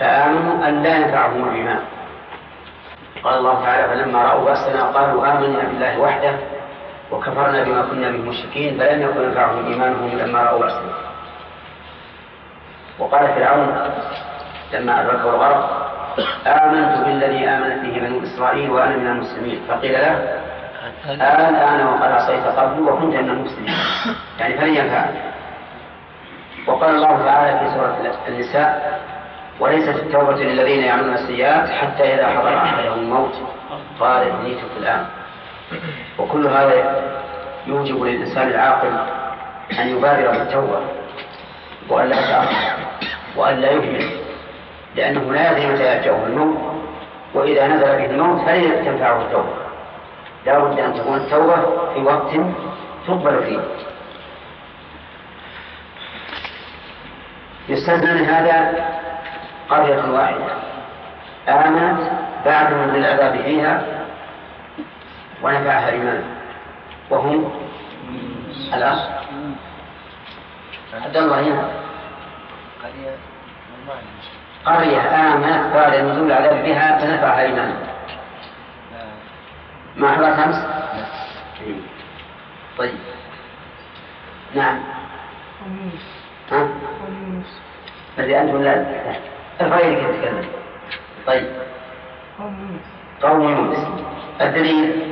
[0.00, 1.80] فآمنوا أن لا ينفعهم الإيمان.
[3.24, 6.32] قال الله تعالى فلما رأوا بأسنا قالوا آمنا بالله وحده
[7.12, 10.92] وكفرنا بما كنا من المشركين فلم يكن ينفعهم إيمانهم لما رأوا بأسنا.
[12.98, 13.68] وقال فرعون
[14.72, 15.90] لما أدركه الغرق
[16.46, 19.60] آمنت بالذي آمنت به بنو إسرائيل وأنا من المسلمين.
[19.68, 20.40] فقيل له
[21.08, 23.74] الآن وقد عصيت قبل وكنت من المسلمين.
[24.40, 25.14] يعني فلن ينفعك
[26.66, 27.96] وقال الله تعالى في سورة
[28.28, 29.00] النساء
[29.60, 33.34] وليست التوبة للذين يعملون السيئات حتى إذا حضر أحدهم الموت.
[34.00, 35.06] قال إني تبت الآن.
[36.18, 37.02] وكل هذا
[37.66, 38.88] يوجب للإنسان العاقل
[39.80, 40.80] أن يبادر بالتوبة
[41.88, 42.76] وأن لا يتأخر
[43.36, 44.10] وأن لا يهمل
[44.96, 46.58] لأنه لا يدري متى يأتيه الموت
[47.34, 49.54] وإذا نزل به الموت فلن تنفعه التوبة.
[50.46, 51.56] لا بد أن تكون التوبة
[51.94, 52.30] في وقت
[53.06, 53.60] تقبل فيه.
[57.68, 58.74] يستثنى من هذا
[59.70, 60.70] قرية واحدة.
[61.48, 62.00] آمنت
[62.44, 63.82] بعد من العذاب فيها
[65.42, 66.22] ونفعها إيمانا
[67.10, 67.52] وهم
[68.74, 68.98] الأخ
[71.04, 71.68] عبد الله هنا
[74.66, 77.74] قرية آمنت بعد نزول العذاب بها فنفعها إيمانا
[79.96, 80.66] ما حضرت أمس؟
[82.78, 82.94] طيب.
[84.54, 84.78] نعم.
[86.52, 86.68] ها؟
[88.18, 88.84] الذي أنتم لا
[89.60, 90.44] الغير يتكلم
[91.26, 91.46] طيب.
[93.22, 93.86] قوم يونس
[94.40, 95.02] الدليل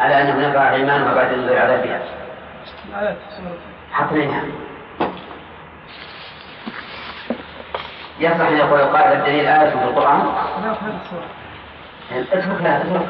[0.00, 2.02] على أنه نفع إيمانها بعد نزول العذاب بها.
[3.92, 4.42] حقنينها
[8.20, 10.18] يصح أن يقول القائل الدليل آية في القرآن؟
[10.62, 10.72] لا
[12.32, 12.60] اترك.
[12.62, 13.08] لا اترك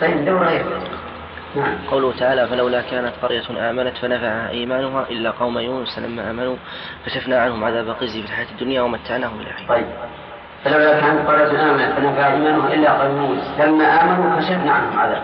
[0.00, 0.64] طيب دور غير
[1.56, 1.74] نعم.
[1.90, 6.56] قوله تعالى فلولا كانت قرية آمنت فنفعها إيمانها إلا قوم يونس لما آمنوا
[7.06, 9.66] كشفنا عنهم عذاب خزي في الحياة الدنيا ومتعناهم إلى حين.
[9.68, 9.86] طيب.
[10.64, 15.22] فلولا كانت قرية آمنت فنفع إيمانها إلا قوم يونس لما آمنوا كشفنا عنهم عذاب.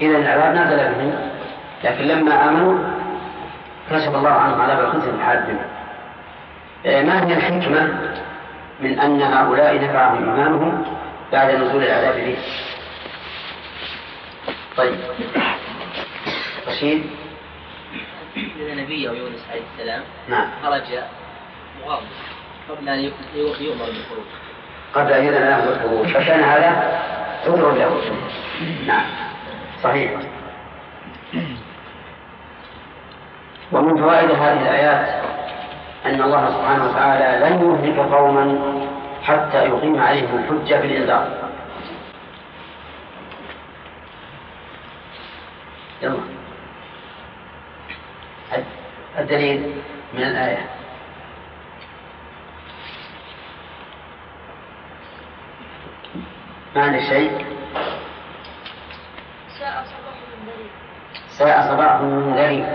[0.00, 1.12] إذا العذاب نزل بهم
[1.84, 2.78] لكن لما آمنوا
[3.90, 5.66] كشف الله عنهم عذاب الخزي في الحياة الدنيا.
[6.86, 7.98] آه، ما هي الحكمة
[8.80, 10.84] من أن هؤلاء نفعهم إيمانهم
[11.32, 12.36] بعد نزول العذاب به؟
[14.76, 14.94] طيب.
[16.68, 17.06] رشيد؟
[18.36, 20.48] إذا نبي يونس عليه السلام نعم.
[20.62, 20.82] خرج
[21.84, 22.06] مغاضب
[22.70, 24.26] قبل أن يؤمر بالخروج
[24.94, 27.00] قبل أن له بالخروج فكان هذا
[27.46, 28.00] عذر له.
[28.86, 29.04] نعم.
[29.82, 30.10] صحيح.
[33.72, 35.24] ومن فوائد هذه الآيات
[36.06, 38.58] أن الله سبحانه وتعالى لن يهلك قوما
[39.22, 41.49] حتى يقيم عليهم الحجة بالإنذار.
[46.02, 46.20] يلا.
[49.18, 49.74] الدليل
[50.14, 50.66] من الآية.
[56.76, 57.46] ما عندك شيء
[59.58, 60.70] ساء صباح المنذرين
[61.28, 62.66] ساء صباح منذرين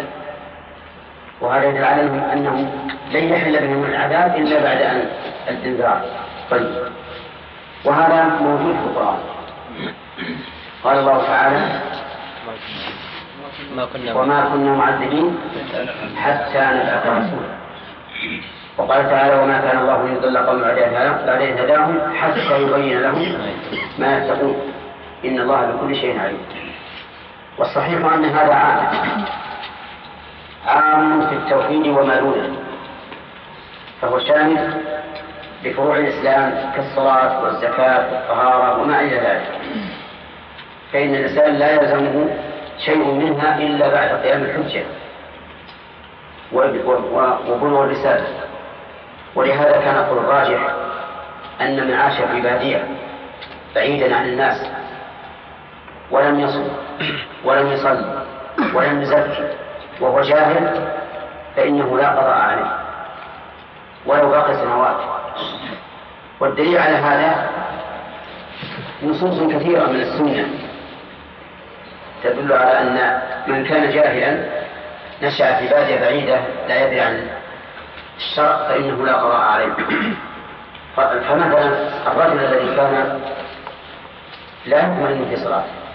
[1.41, 2.71] وهذا يدل على أنه
[3.11, 5.09] لن يحل بهم العذاب إلا بعد أن
[5.47, 6.05] الإنذار.
[6.51, 6.91] طيب.
[7.85, 9.19] وهذا موجود في القرآن.
[10.83, 11.81] قال الله تعالى
[14.15, 15.37] وما كنا معذبين
[16.17, 17.55] حتى نبعث رسولا
[18.77, 23.37] وقال تعالى وما كان الله ليضل قوم بعد إذ- بعد إذ هداهم حتى يبين لهم
[23.99, 24.55] ما يتقون.
[25.25, 26.37] إن الله بكل شيء عليم.
[27.57, 28.87] والصحيح أن هذا عام.
[30.67, 32.55] عام في التوحيد وما دونه
[34.01, 34.73] فهو شامل
[35.63, 39.47] لفروع الإسلام كالصلاة والزكاة والطهارة وما إلى ذلك.
[40.93, 42.29] فإن الإنسان لا يلزمه
[42.85, 44.83] شيء منها إلا بعد قيام الحجة.
[47.49, 48.27] وبلوغ الرسالة.
[49.35, 50.59] ولهذا كان القول الراجح
[51.61, 52.87] أن من عاش في بادية
[53.75, 54.67] بعيدا عن الناس
[56.11, 56.67] ولم يصل
[57.43, 58.25] ولم يصلي
[58.73, 59.47] ولم يزكي
[60.01, 60.87] وهو جاهل
[61.55, 62.77] فإنه لا قضاء عليه.
[64.05, 64.97] ولو باقي سنوات
[66.39, 67.49] والدليل على هذا
[69.03, 70.47] نصوص كثيرة من السنة.
[72.29, 74.45] تدل على أن من كان جاهلا
[75.23, 77.27] نشأ في بادية بعيدة لا يدري عن
[78.17, 79.73] الشرع فإنه لا قضاء عليه.
[80.95, 81.67] فمثلا
[82.07, 83.19] الرجل الذي كان
[84.65, 85.85] لا يطمئن في صلاته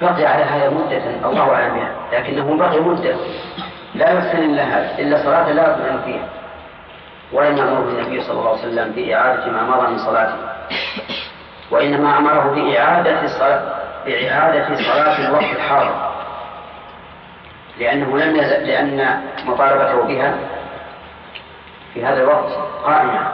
[0.00, 3.16] بقي على هذا مدة الله أعلم بها لكنه بقي مدة
[3.94, 6.28] لا يحسن إلا هذا إلا صلاة لا يطمئن فيها
[7.32, 10.36] ولم يأمره النبي صلى الله عليه وسلم بإعادة ما مضى من صلاته
[11.70, 13.77] وإنما أمره بإعادة الصلاة.
[14.06, 16.10] بإعادة صلاة الوقت الحاضر.
[17.78, 20.34] لأنه لم يزل لأن مطالبته بها
[21.94, 22.52] في هذا الوقت
[22.84, 23.32] قائمة.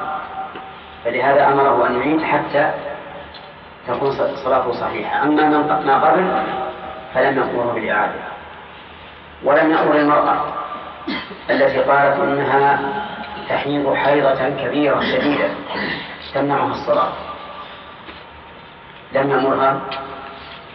[1.05, 2.71] فلهذا أمره أن يعيد حتى
[3.89, 4.11] تكون
[4.45, 5.23] صلاته صحيحة.
[5.23, 6.43] أما من ما قبل
[7.15, 8.15] فلم يأمره بالإعادة.
[9.45, 10.45] ولم يأمر المرأة
[11.51, 12.79] التي قالت إنها
[13.49, 15.49] تحيض حيضة كبيرة شديدة
[16.35, 17.13] تمنعها الصلاة.
[19.13, 19.81] لم يأمرها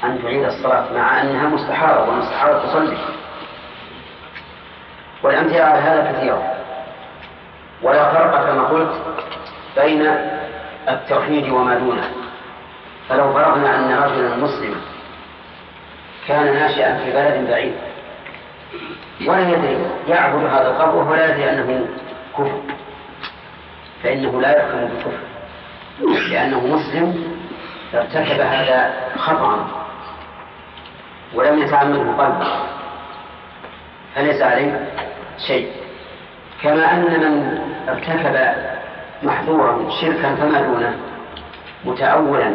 [0.04, 2.98] أن تعيد الصلاة مع أنها مستحارة والمستحارة تصلي.
[5.24, 6.54] والأمثلة على هذا كثيرة.
[7.82, 8.92] ولا فرق كما قلت
[9.76, 10.08] بين
[10.90, 12.10] التوحيد وما دونه.
[13.10, 14.82] فلو فرضنا أن رجلا مسلما
[16.28, 17.74] كان ناشئا في بلد بعيد
[19.28, 21.88] ولا يدري يعبد هذا القبر وهو لا يدري أنه
[22.38, 22.62] كفر.
[24.04, 25.18] فإنه لا يحكم بالكفر
[26.30, 27.38] لأنه مسلم
[27.94, 29.68] ارتكب هذا خطأ.
[31.34, 32.48] ولم يتعمده قلبه
[34.16, 34.92] فليس عليه
[35.48, 35.72] شيء.
[36.64, 38.56] كما أن من ارتكب
[39.24, 40.96] محظورا شركا فما دونه
[41.86, 42.54] متأولا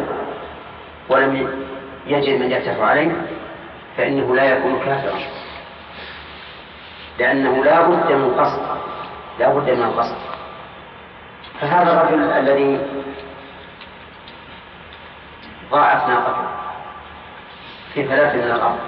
[1.09, 1.49] ولم
[2.07, 3.11] يجد من يفتح عليه
[3.97, 5.19] فإنه لا يكون كافرا.
[7.19, 8.61] لأنه لا بد من قصد
[9.39, 10.15] لا بد من القصد
[11.61, 12.79] فهذا الرجل الذي
[15.71, 16.54] ضاعت ناقته.
[17.95, 18.79] في ثلاث من الأرض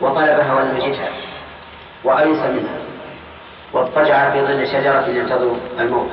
[0.00, 1.08] وطلبها ولم يجدها
[2.04, 2.78] وأيس منها
[3.72, 6.10] واضطجع في ظل شجرة ينتظر الموت.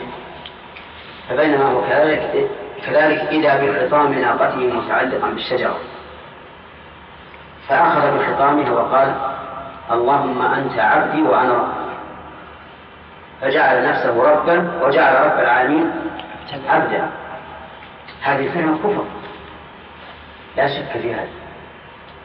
[1.30, 2.50] فبينما هو كذلك
[2.86, 5.78] كذلك إذا بخطام ناقته متعلقا بالشجرة.
[7.68, 9.16] فأخذ بخطامها وقال
[9.92, 11.90] اللهم أنت عبدي وأنا ربك
[13.42, 15.92] فجعل نفسه ربا وجعل رب العالمين
[16.70, 17.10] عبدا.
[18.22, 19.06] هذه فعلا كفر.
[20.58, 21.39] لا شك في هذا.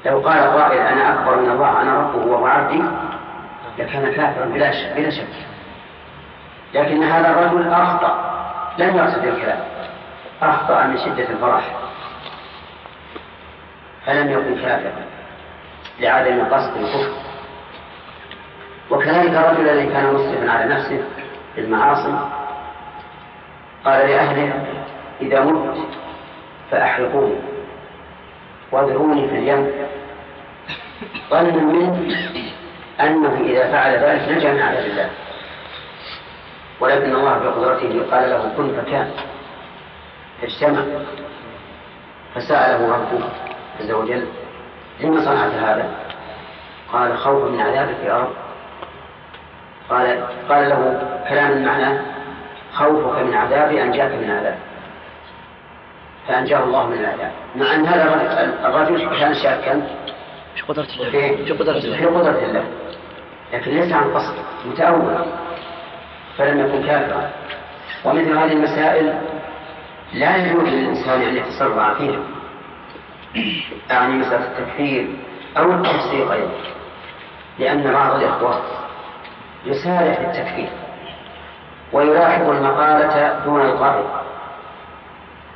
[0.04, 2.82] لو قال قائل أنا أكبر من الله أنا ربه وهو عبدي
[3.78, 5.26] لكان كافرا بلا شك بلا شك.
[6.74, 8.34] لكن هذا الرجل أخطأ
[8.78, 9.60] لم يقصد الكلام.
[10.42, 11.64] أخطأ من شدة الفرح.
[14.06, 14.92] فلم يكن كافرا
[16.00, 17.12] لعدم قصد الكفر.
[18.90, 21.04] وكذلك الرجل الذي كان مسرفا على نفسه
[21.56, 22.18] بالمعاصي
[23.84, 24.64] قال لأهله
[25.20, 25.76] إذا مت
[26.70, 27.34] فأحرقوني
[28.72, 29.83] واذروني في اليم.
[31.30, 32.12] ظنا منه
[33.00, 35.11] أنه إذا فعل ذلك نجا من عذاب الله.
[36.81, 39.10] ولكن الله بقدرته قال له كن فكان
[40.40, 40.83] فاجتمع
[42.35, 43.25] فسأله ربه
[43.81, 44.27] عز وجل
[45.00, 45.88] لما صنعت هذا؟
[46.92, 48.33] قال خوفا من عذابك يا رب.
[49.90, 52.00] قال قال له كلام معناه
[52.75, 54.58] خوفك من عذابي أنجاك من عذاب.
[56.29, 57.33] فأنجاه الله من العذاب.
[57.56, 58.04] مع أن هذا
[58.64, 59.83] الرجل كان شاكا
[60.55, 61.11] في قدرة الله.
[61.11, 62.65] في في قدرة في الله قدرة الله.
[63.52, 64.35] لكن ليس عن قصد
[64.67, 65.17] متأول.
[66.38, 67.31] فلم يكن كافرا.
[68.05, 69.15] ومثل هذه المسائل
[70.13, 72.21] لا يجوز للإنسان أن يتصرف فيها.
[73.90, 75.07] أعني مسألة التكفير
[75.59, 76.50] أو التفسيق أيضا.
[77.59, 78.63] لأن بعض الإخوة
[79.65, 80.69] يسارع في التكفير.
[81.92, 84.05] ويلاحظ المقالة دون القائل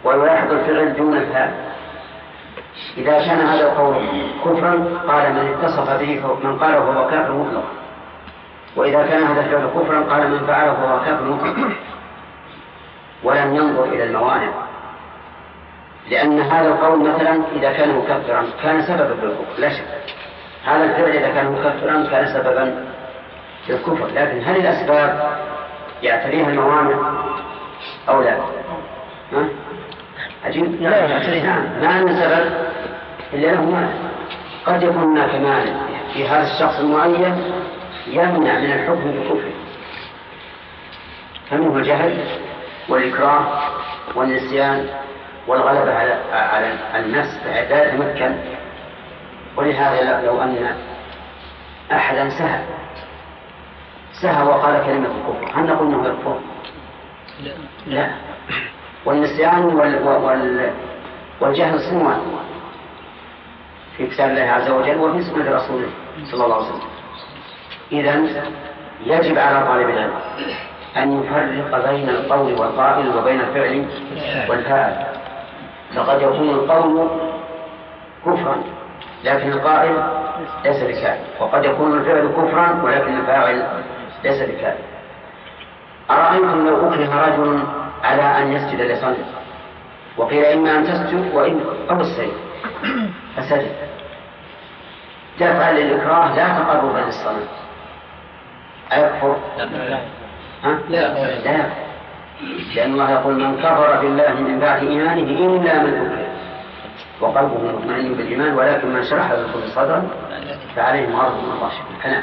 [0.04, 1.54] ويلاحظ الفعل دون الفعل
[2.96, 3.96] إذا كان هذا القول
[4.44, 4.72] كفرا
[5.08, 7.68] قال من اتصف به من قاله فهو كافر مطلقا.
[8.76, 11.72] وإذا كان هذا الفعل كفرا قال من فعله فهو كافر مطلقا.
[13.24, 14.50] ولم ينظر إلى الموانع.
[16.10, 19.84] لأن هذا القول مثلا إذا كان مكفرا كان سببا في الكفر لا شك.
[20.64, 22.84] هذا الفعل إذا كان مكفرا كان سببا
[23.66, 24.06] في الكفر.
[24.06, 25.38] لكن هل الأسباب
[26.02, 26.96] يعتريها الموانع
[28.08, 28.36] أو لا؟
[29.32, 29.44] ها؟
[30.44, 31.62] عجيب لا يعتريها.
[31.82, 32.04] نعم.
[32.04, 32.67] ما من سبب
[33.32, 33.92] إلا له مانع
[34.66, 35.72] قد يكون هناك مانع
[36.14, 37.42] في هذا الشخص المعين
[38.06, 39.52] يمنع من الحكم بكفره.
[41.50, 42.24] فمنه الجهل
[42.88, 43.58] والإكراه
[44.14, 44.86] والنسيان
[45.46, 46.74] والغلبة على على
[47.04, 48.34] النفس لا يتمكن
[49.56, 50.76] ولهذا لو أن
[51.92, 52.60] أحدا سهى
[54.12, 56.38] سهى وقال كلمة الكفر هل نقول أنه يكفر؟
[57.42, 57.52] لا.
[57.86, 58.10] لا.
[59.04, 60.02] والنسيان وال...
[60.02, 60.70] وال...
[61.40, 62.20] والجهل صنوان.
[63.98, 65.88] في كتاب الله عز وجل وفي سنة رسوله
[66.30, 66.88] صلى الله عليه وسلم.
[67.92, 68.14] إذا
[69.04, 70.14] يجب على طالب العلم
[70.96, 73.86] أن يفرق بين القول والقائل وبين الفعل
[74.50, 75.06] والفاعل.
[75.96, 77.08] فقد يكون القول
[78.26, 78.56] كفرا
[79.24, 80.02] لكن القائل
[80.64, 83.82] ليس بكافر وقد يكون الفعل كفرا ولكن الفاعل
[84.24, 84.84] ليس بكافر
[86.10, 87.62] أرأيتم لو أكره رجل
[88.04, 89.26] على أن يسجد لصنم
[90.16, 92.34] وقيل إما أن تسجد وإما أو السيف
[93.36, 93.87] فسجد.
[95.38, 97.46] تفعل الإكراه لا تقربا للصنم
[98.92, 99.36] أيكفر؟
[100.64, 101.08] ها؟ لا.
[101.44, 101.66] لا
[102.74, 106.28] لأن الله يقول من كفر بالله من بعد إيمانه إلا من أكره
[107.20, 110.08] وقلبه مطمئن بالإيمان ولكن من شرح بالكفر صدرا
[110.76, 111.70] فعليهم غضب من الله
[112.02, 112.22] كلام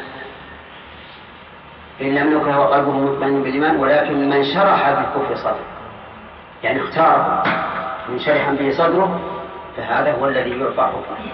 [2.02, 5.66] إن لم يكره وقلبه مطمئن بالإيمان ولكن من شرح بالكفر صدره
[6.64, 7.44] يعني اختار
[8.10, 9.20] من شرح به صدره
[9.78, 11.32] فهذا هو الذي يعطى حكمه.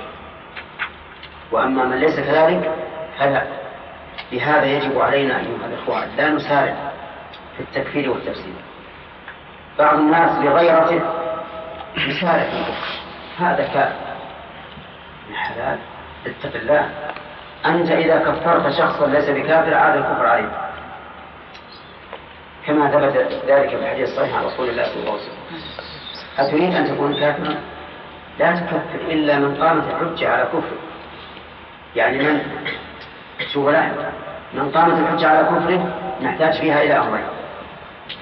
[1.51, 2.75] وأما من ليس كذلك
[3.19, 3.43] فلا.
[4.31, 6.75] لهذا يجب علينا أيها الإخوان لا نسارع
[7.57, 8.53] في التكفير والتفسير.
[9.79, 11.01] بعض الناس لغيرته
[11.97, 12.47] يسارع
[13.39, 13.95] هذا كافر
[15.33, 15.77] حلال.
[16.25, 16.89] اتق الله.
[17.65, 20.51] أنت إذا كفرت شخصا ليس بكافر عاد الكفر عليك.
[22.67, 25.37] كما ثبت ذلك في الحديث الصحيح عن رسول الله صلى الله عليه وسلم.
[26.37, 27.55] أتريد أن تكون كافرا؟
[28.39, 30.90] لا تكفر إلا من قامت الحجة على كفره.
[31.95, 32.41] يعني من
[33.53, 33.93] شوف لاحظ
[34.53, 37.25] من قامت الحجة على كفره نحتاج فيها إلى أمرين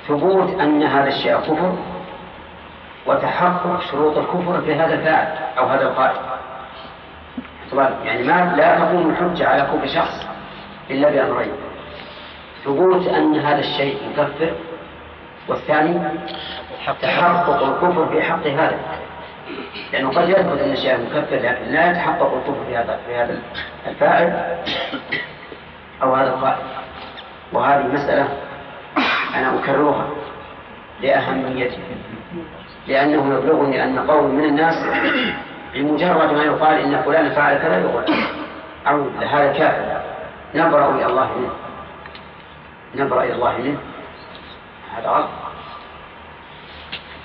[0.07, 1.75] ثبوت أن هذا الشيء كفر
[3.05, 6.17] وتحقق شروط الكفر في هذا الفاعل أو هذا القائل.
[8.03, 10.27] يعني ما لا تقوم الحجة على كفر شخص
[10.89, 11.51] إلا بأمرين.
[12.65, 14.53] ثبوت أن هذا الشيء مكفر
[15.47, 16.01] والثاني
[17.01, 18.77] تحقق الكفر في حق هذا.
[19.93, 23.39] لأنه قد يثبت أن الشيء مكفر لكن لا يتحقق الكفر في هذا في هذا
[23.87, 24.57] الفاعل
[26.03, 26.57] أو هذا القائل.
[27.53, 28.27] وهذه مسألة
[29.35, 30.07] أنا أكررها
[31.01, 31.79] لأهميتها
[32.87, 34.85] لأنه يبلغني أن قول من الناس
[35.73, 38.03] بمجرد ما يقال إن فلان فعل كذا يقول
[38.87, 40.01] أو هذا كافر.
[40.55, 41.51] نبرأ إلى الله منه.
[42.95, 43.77] نبرأ إلى الله منه.
[44.97, 45.29] هذا غلط.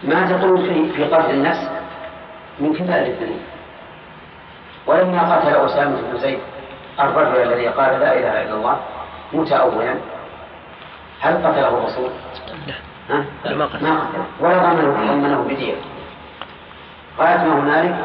[0.04, 1.73] ما تقول في في قتل النفس؟
[2.60, 3.40] من كبائر الذنوب
[4.86, 6.38] ولما قتل أسامة بن زيد
[7.00, 8.76] الرجل الذي قال لا إله إلا الله
[9.32, 9.94] متأولا
[11.20, 12.10] هل قتله الرسول؟
[13.08, 14.24] لا، ما قتله.
[14.40, 15.74] ولا ضمنه ضمنه بدية
[17.18, 17.96] قالت ما هنالك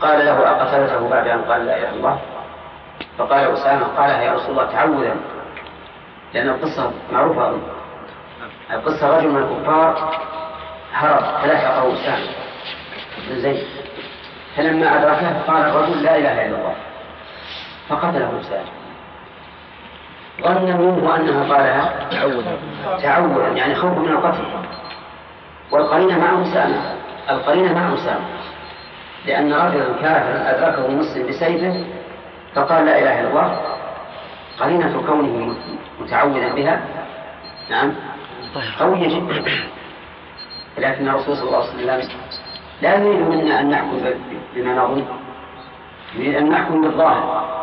[0.00, 2.18] قال له أقتلته بعد أن قال لا إله إلا الله؟
[3.18, 5.16] فقال أسامة قالها يا رسول الله تعوذا
[6.34, 7.56] لأن القصة معروفة.
[8.72, 10.14] القصة رجل من الكفار
[10.94, 12.26] هرب فلحقه أسامة.
[13.30, 13.66] بن زيد.
[14.56, 16.74] فلما أدركه قال الرجل لا إله إلا الله.
[17.88, 18.80] فقتله أسامة
[20.42, 22.58] ظن منه أنه قالها تعوذا.
[23.02, 24.44] تعوذا يعني خوفا من القتل.
[25.70, 26.94] والقرينة مع أسامة
[27.30, 28.24] القرينة مع أسامة
[29.26, 31.84] لأن رجلا كافرا أدركه مسلم بسيفه
[32.54, 33.60] فقال لا إله إلا الله.
[34.60, 35.56] قرينة كونه
[36.00, 36.80] متعوذا بها.
[37.70, 37.92] نعم.
[38.80, 39.44] قوية جدا.
[40.78, 42.20] لكن الرسول صلى الله عليه وسلم
[42.82, 43.98] لا يريد منا أن نحكم
[44.54, 45.04] بما نظن
[46.14, 47.60] يريد أن نحكم بالظاهر.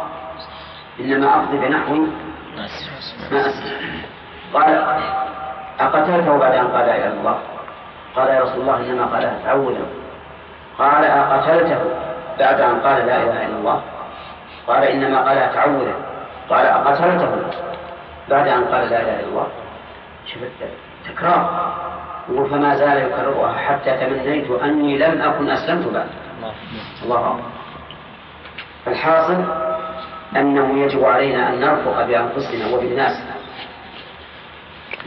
[0.99, 1.95] إنما أقضي بنحو
[3.31, 3.53] ما
[4.53, 4.83] قال
[5.79, 7.39] أقتلته بعد أن قال لا إله إلا الله؟
[8.15, 9.85] قال يا رسول الله إنما قالها تعوذا
[10.77, 11.79] قال أقتلته
[12.39, 13.81] بعد أن قال لا إله إلا الله؟
[14.67, 15.95] قال إنما قالها تعوذا
[16.49, 17.29] قال أقتلته
[18.29, 19.47] بعد أن قال لا إله إلا الله؟
[20.25, 20.43] شوف
[21.05, 21.73] تكرار
[22.29, 26.07] يقول فما زال يكررها حتى تمنيت أني لم أكن أسلمت بعد.
[27.03, 27.43] الله أعلم
[28.87, 29.43] الحاصل
[30.35, 33.23] أنه يجب علينا أن نرفق بأنفسنا وبالناس.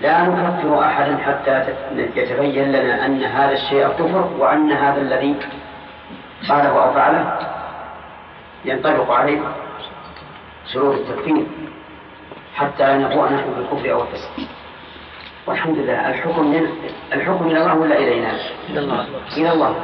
[0.00, 1.74] لا نكفر أحدا حتى
[2.16, 5.36] يتبين لنا أن هذا الشيء كفر وأن هذا الذي
[6.48, 7.38] قاله أو فعله
[8.64, 9.40] ينطبق عليه
[10.72, 11.46] شروط التكفير
[12.54, 14.30] حتى لا نبوء نحن بالكفر أو الفسق.
[15.50, 16.08] والحمد لله.
[16.08, 16.66] الحكم من
[17.12, 18.32] الحكم إلى الله ولا إلينا؟
[18.68, 19.06] إلى الله.
[19.36, 19.74] إلى الله.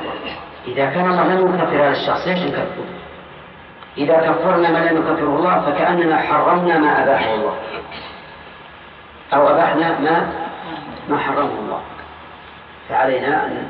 [0.66, 2.86] إذا كان الله لم يكفر هذا الشخص ليش نكفره؟
[3.98, 7.56] إذا كفرنا ما لم يكفره الله فكأننا حرمنا ما أباحه الله.
[9.34, 10.32] أو أباحنا ما
[11.08, 11.80] ما حرمه الله.
[12.88, 13.68] فعلينا أن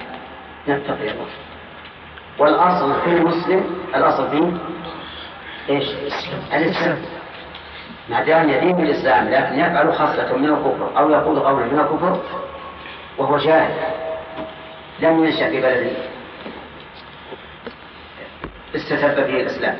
[0.69, 1.27] نتقي الله.
[2.39, 4.53] والأصل في المسلم الأصل فيه
[5.71, 5.89] إيش؟
[6.53, 6.99] الإسلام.
[8.09, 12.21] ما دام يدين بالإسلام لكن يفعل خصلة من الكفر أو يقول قولا من الكفر
[13.19, 13.75] وهو جاهل
[15.01, 15.97] لم ينشأ في بلد
[18.75, 19.77] استتب فيه الإسلام.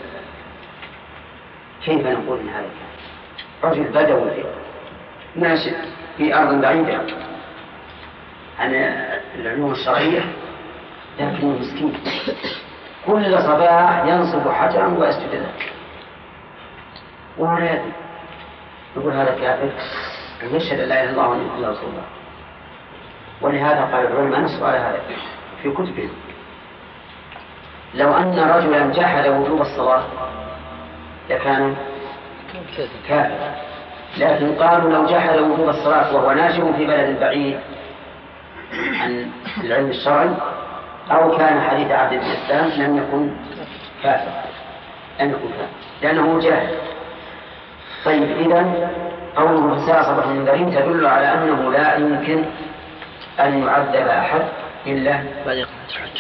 [1.85, 2.71] كيف نقول من هذا؟
[3.65, 4.45] رجل بدوي
[5.37, 5.75] ناشئ
[6.17, 7.01] في أرض بعيدة.
[8.59, 8.75] عن
[9.35, 10.21] العلوم الشرعية
[11.21, 11.93] لكنه مسكين.
[13.07, 15.53] كل صباح ينصب حجرا ويسجد له.
[17.39, 17.93] وهو لا يدري
[18.97, 19.71] يقول هذا كافر؟
[20.53, 22.05] ويشهد ان لا إله إلا الله وأن محمدا رسول الله.
[23.41, 25.01] ولهذا قال العلماء نصوا على هذا
[25.63, 26.11] في كتبهم
[27.95, 30.03] لو أن رجلا جحد وجوب الصلاة
[31.31, 31.77] لكان
[33.09, 33.51] كافر
[34.19, 37.61] لكن قالوا لو جحد وجوب الصلاة وهو ناشئ في بلد بعيد
[38.73, 39.31] عن
[39.65, 40.31] العلم الشرعي
[41.11, 43.37] أو كان حديث عهد بالاسلام لم يكن
[44.03, 44.31] كافر
[45.21, 45.69] لم يكن كافر
[46.03, 46.75] لأنه جاهل.
[48.07, 48.91] طيب إذا
[49.37, 52.45] قوله فساء صبح المنذرين تدل على أنه لا يمكن
[53.41, 54.43] أن يعذب أحد
[54.87, 55.67] إلا بعد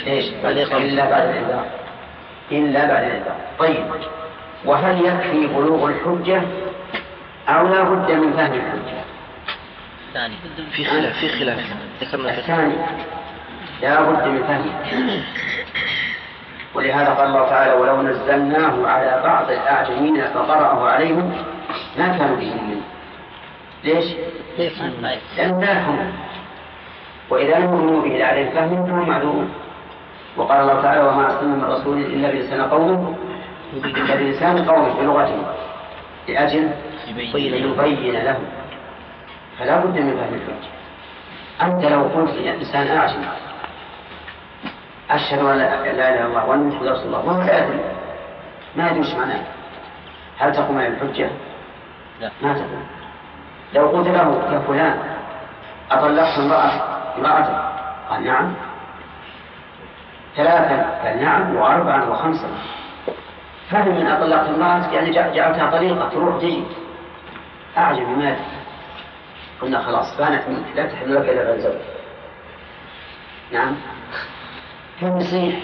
[0.06, 1.64] إيش؟ بعد إلا بعد الإنذار
[2.52, 3.84] إلا بعد الإنذار طيب
[4.64, 6.42] وهل يكفي بلوغ الحجة
[7.48, 9.04] أو لا بد من فهم الحجة؟
[10.14, 10.34] ثاني.
[10.72, 11.58] في خلاف في خلاف.
[12.00, 12.74] ذكرنا في الثاني
[13.82, 15.22] لا بد من فهمه
[16.74, 21.32] ولهذا قال الله تعالى ولو نزلناه على بعض الأعجمين فقرأه عليهم
[21.98, 22.82] ما كانوا به مؤمنين
[23.84, 24.04] ليش؟
[24.58, 26.12] لأنهم لا يفهمون
[27.30, 29.50] وإذا لم يؤمنوا به على الفهم فهم معذورون
[30.36, 33.14] وقال الله تعالى وما أرسلنا من رسول إلا بلسان قومه
[34.18, 35.42] بلسان قومه بلغته
[36.28, 36.70] لأجل
[37.08, 38.38] يبين له
[39.58, 40.76] فلا بد من فهم الحجة
[41.62, 43.24] أنت لو قلت لإنسان أعجم.
[45.10, 47.26] أشهد أن لا إله إلا الله وأن محمد رسول الله.
[47.26, 47.80] وهو لا يدري.
[48.76, 49.42] ما يدري معناه.
[50.38, 51.30] هل تقوم عليه الحجة؟
[52.42, 52.86] ما تقوم
[53.74, 54.98] لو قلت له يا فلان
[55.90, 56.70] أطلقت امرأة؟
[57.18, 57.62] امرأتك
[58.10, 58.54] قال نعم.
[60.36, 61.56] ثلاثا؟ قال نعم.
[61.56, 62.48] وأربعا؟ وخمسا؟
[63.70, 66.64] فهم من أطلقت امرأتك يعني جع- جعلتها طليقة تروح تجي.
[67.78, 68.40] أعجب بماذا؟
[69.62, 70.64] قلنا خلاص بانت منك.
[70.76, 71.74] لا تحل لك إلا بعد زوج
[73.52, 73.74] نعم.
[75.00, 75.54] كم يصيح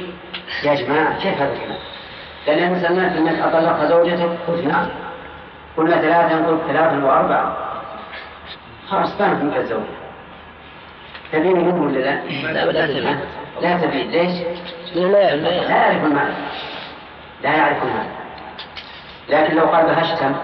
[0.64, 1.78] يا جماعة كيف هذا الكلام؟
[2.46, 4.86] لأن سمعت أنك أطلقت زوجتك قلت نعم.
[5.76, 7.56] قلنا ثلاثا قلت ثلاثا وأربعا
[8.88, 10.02] خلاص بانت منك الزوجة
[11.32, 12.14] تبين منه ولا لا؟
[12.52, 13.20] لا لا تبين.
[13.60, 14.10] لا تبين.
[14.10, 14.46] ليش؟
[14.94, 15.76] لا يعرف لا.
[15.76, 16.34] يعرف المعنى.
[17.42, 18.08] لا يعرف المعنى.
[19.28, 20.34] لكن لو قال بهشتم.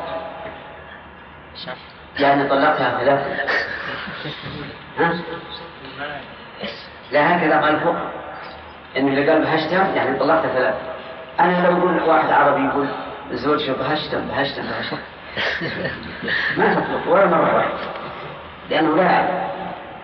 [2.19, 3.53] يعني طلقتها ثلاثة.
[4.99, 5.15] ها؟
[7.13, 7.97] لا هكذا قال فوق.
[8.97, 10.79] إن اللي قال بهشتم يعني طلقتها ثلاثة.
[11.41, 14.97] أنا لو أقول واحد عربي يقول شوف بهشتم بهشتم بهشتم.
[16.57, 17.73] ما تطلق ولا مرة واحدة.
[18.71, 19.31] لأنه لا يعرف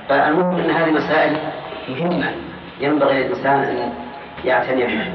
[0.09, 1.39] فالمهم أن هذه مسائل
[1.89, 2.32] مهمة.
[2.80, 3.93] ينبغي للإنسان أن
[4.45, 5.12] يعتني بها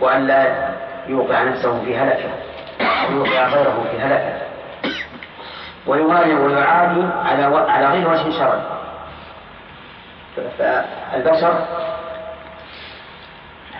[0.00, 0.68] وأن لا
[1.08, 2.30] يوقع نفسه في هلكة
[3.10, 4.42] ويوقع غيره في هلكة.
[5.86, 7.56] ويوالي ويعادي على و...
[7.56, 8.60] على غير وجه شرعي.
[10.58, 11.66] فالبشر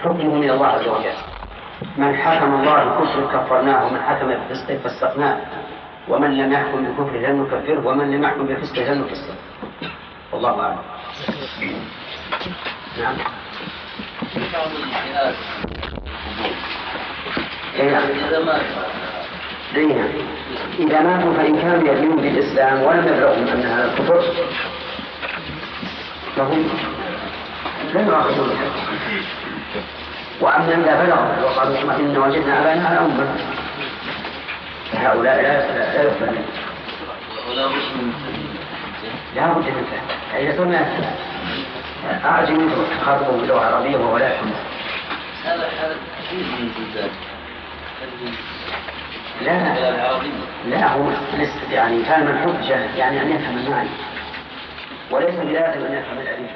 [0.03, 1.15] حكمه من الله عز وجل.
[1.97, 5.37] من حكم الله بالكفر كفرناه ومن حكم بالفسق فسقناه.
[6.09, 9.35] ومن لم يحكم بالكفر لم نكفره ومن لم يحكم بالفسق لم نفسقه
[10.33, 10.79] والله أعلم
[12.99, 13.33] نعم نعم.
[17.79, 18.03] إيه نعم.
[20.79, 24.23] إذا ماتوا فإن كانوا يدينون بالإسلام ولم يبلغهم أن هذا الكفر
[26.37, 26.69] فهم
[27.95, 28.51] لم يؤاخذون
[30.41, 33.37] وأما إذا بلغوا وقالوا إن وجدنا آباءنا على أمة
[34.93, 36.45] فهؤلاء لا لا يقبل منهم.
[39.35, 40.81] لا بد من فهم إذا سمع
[42.25, 42.71] أعجم
[43.07, 44.53] خاطبه باللغة العربية وهو لا يفهم
[45.45, 47.11] هذا هذا تحذير من زلزال
[49.45, 49.75] لا.
[50.69, 51.11] لا هو
[51.73, 53.89] يعني كان من حجة يعني أن يفهم المعنى.
[55.11, 56.51] وليس بلازم أن يفهم الأدلة.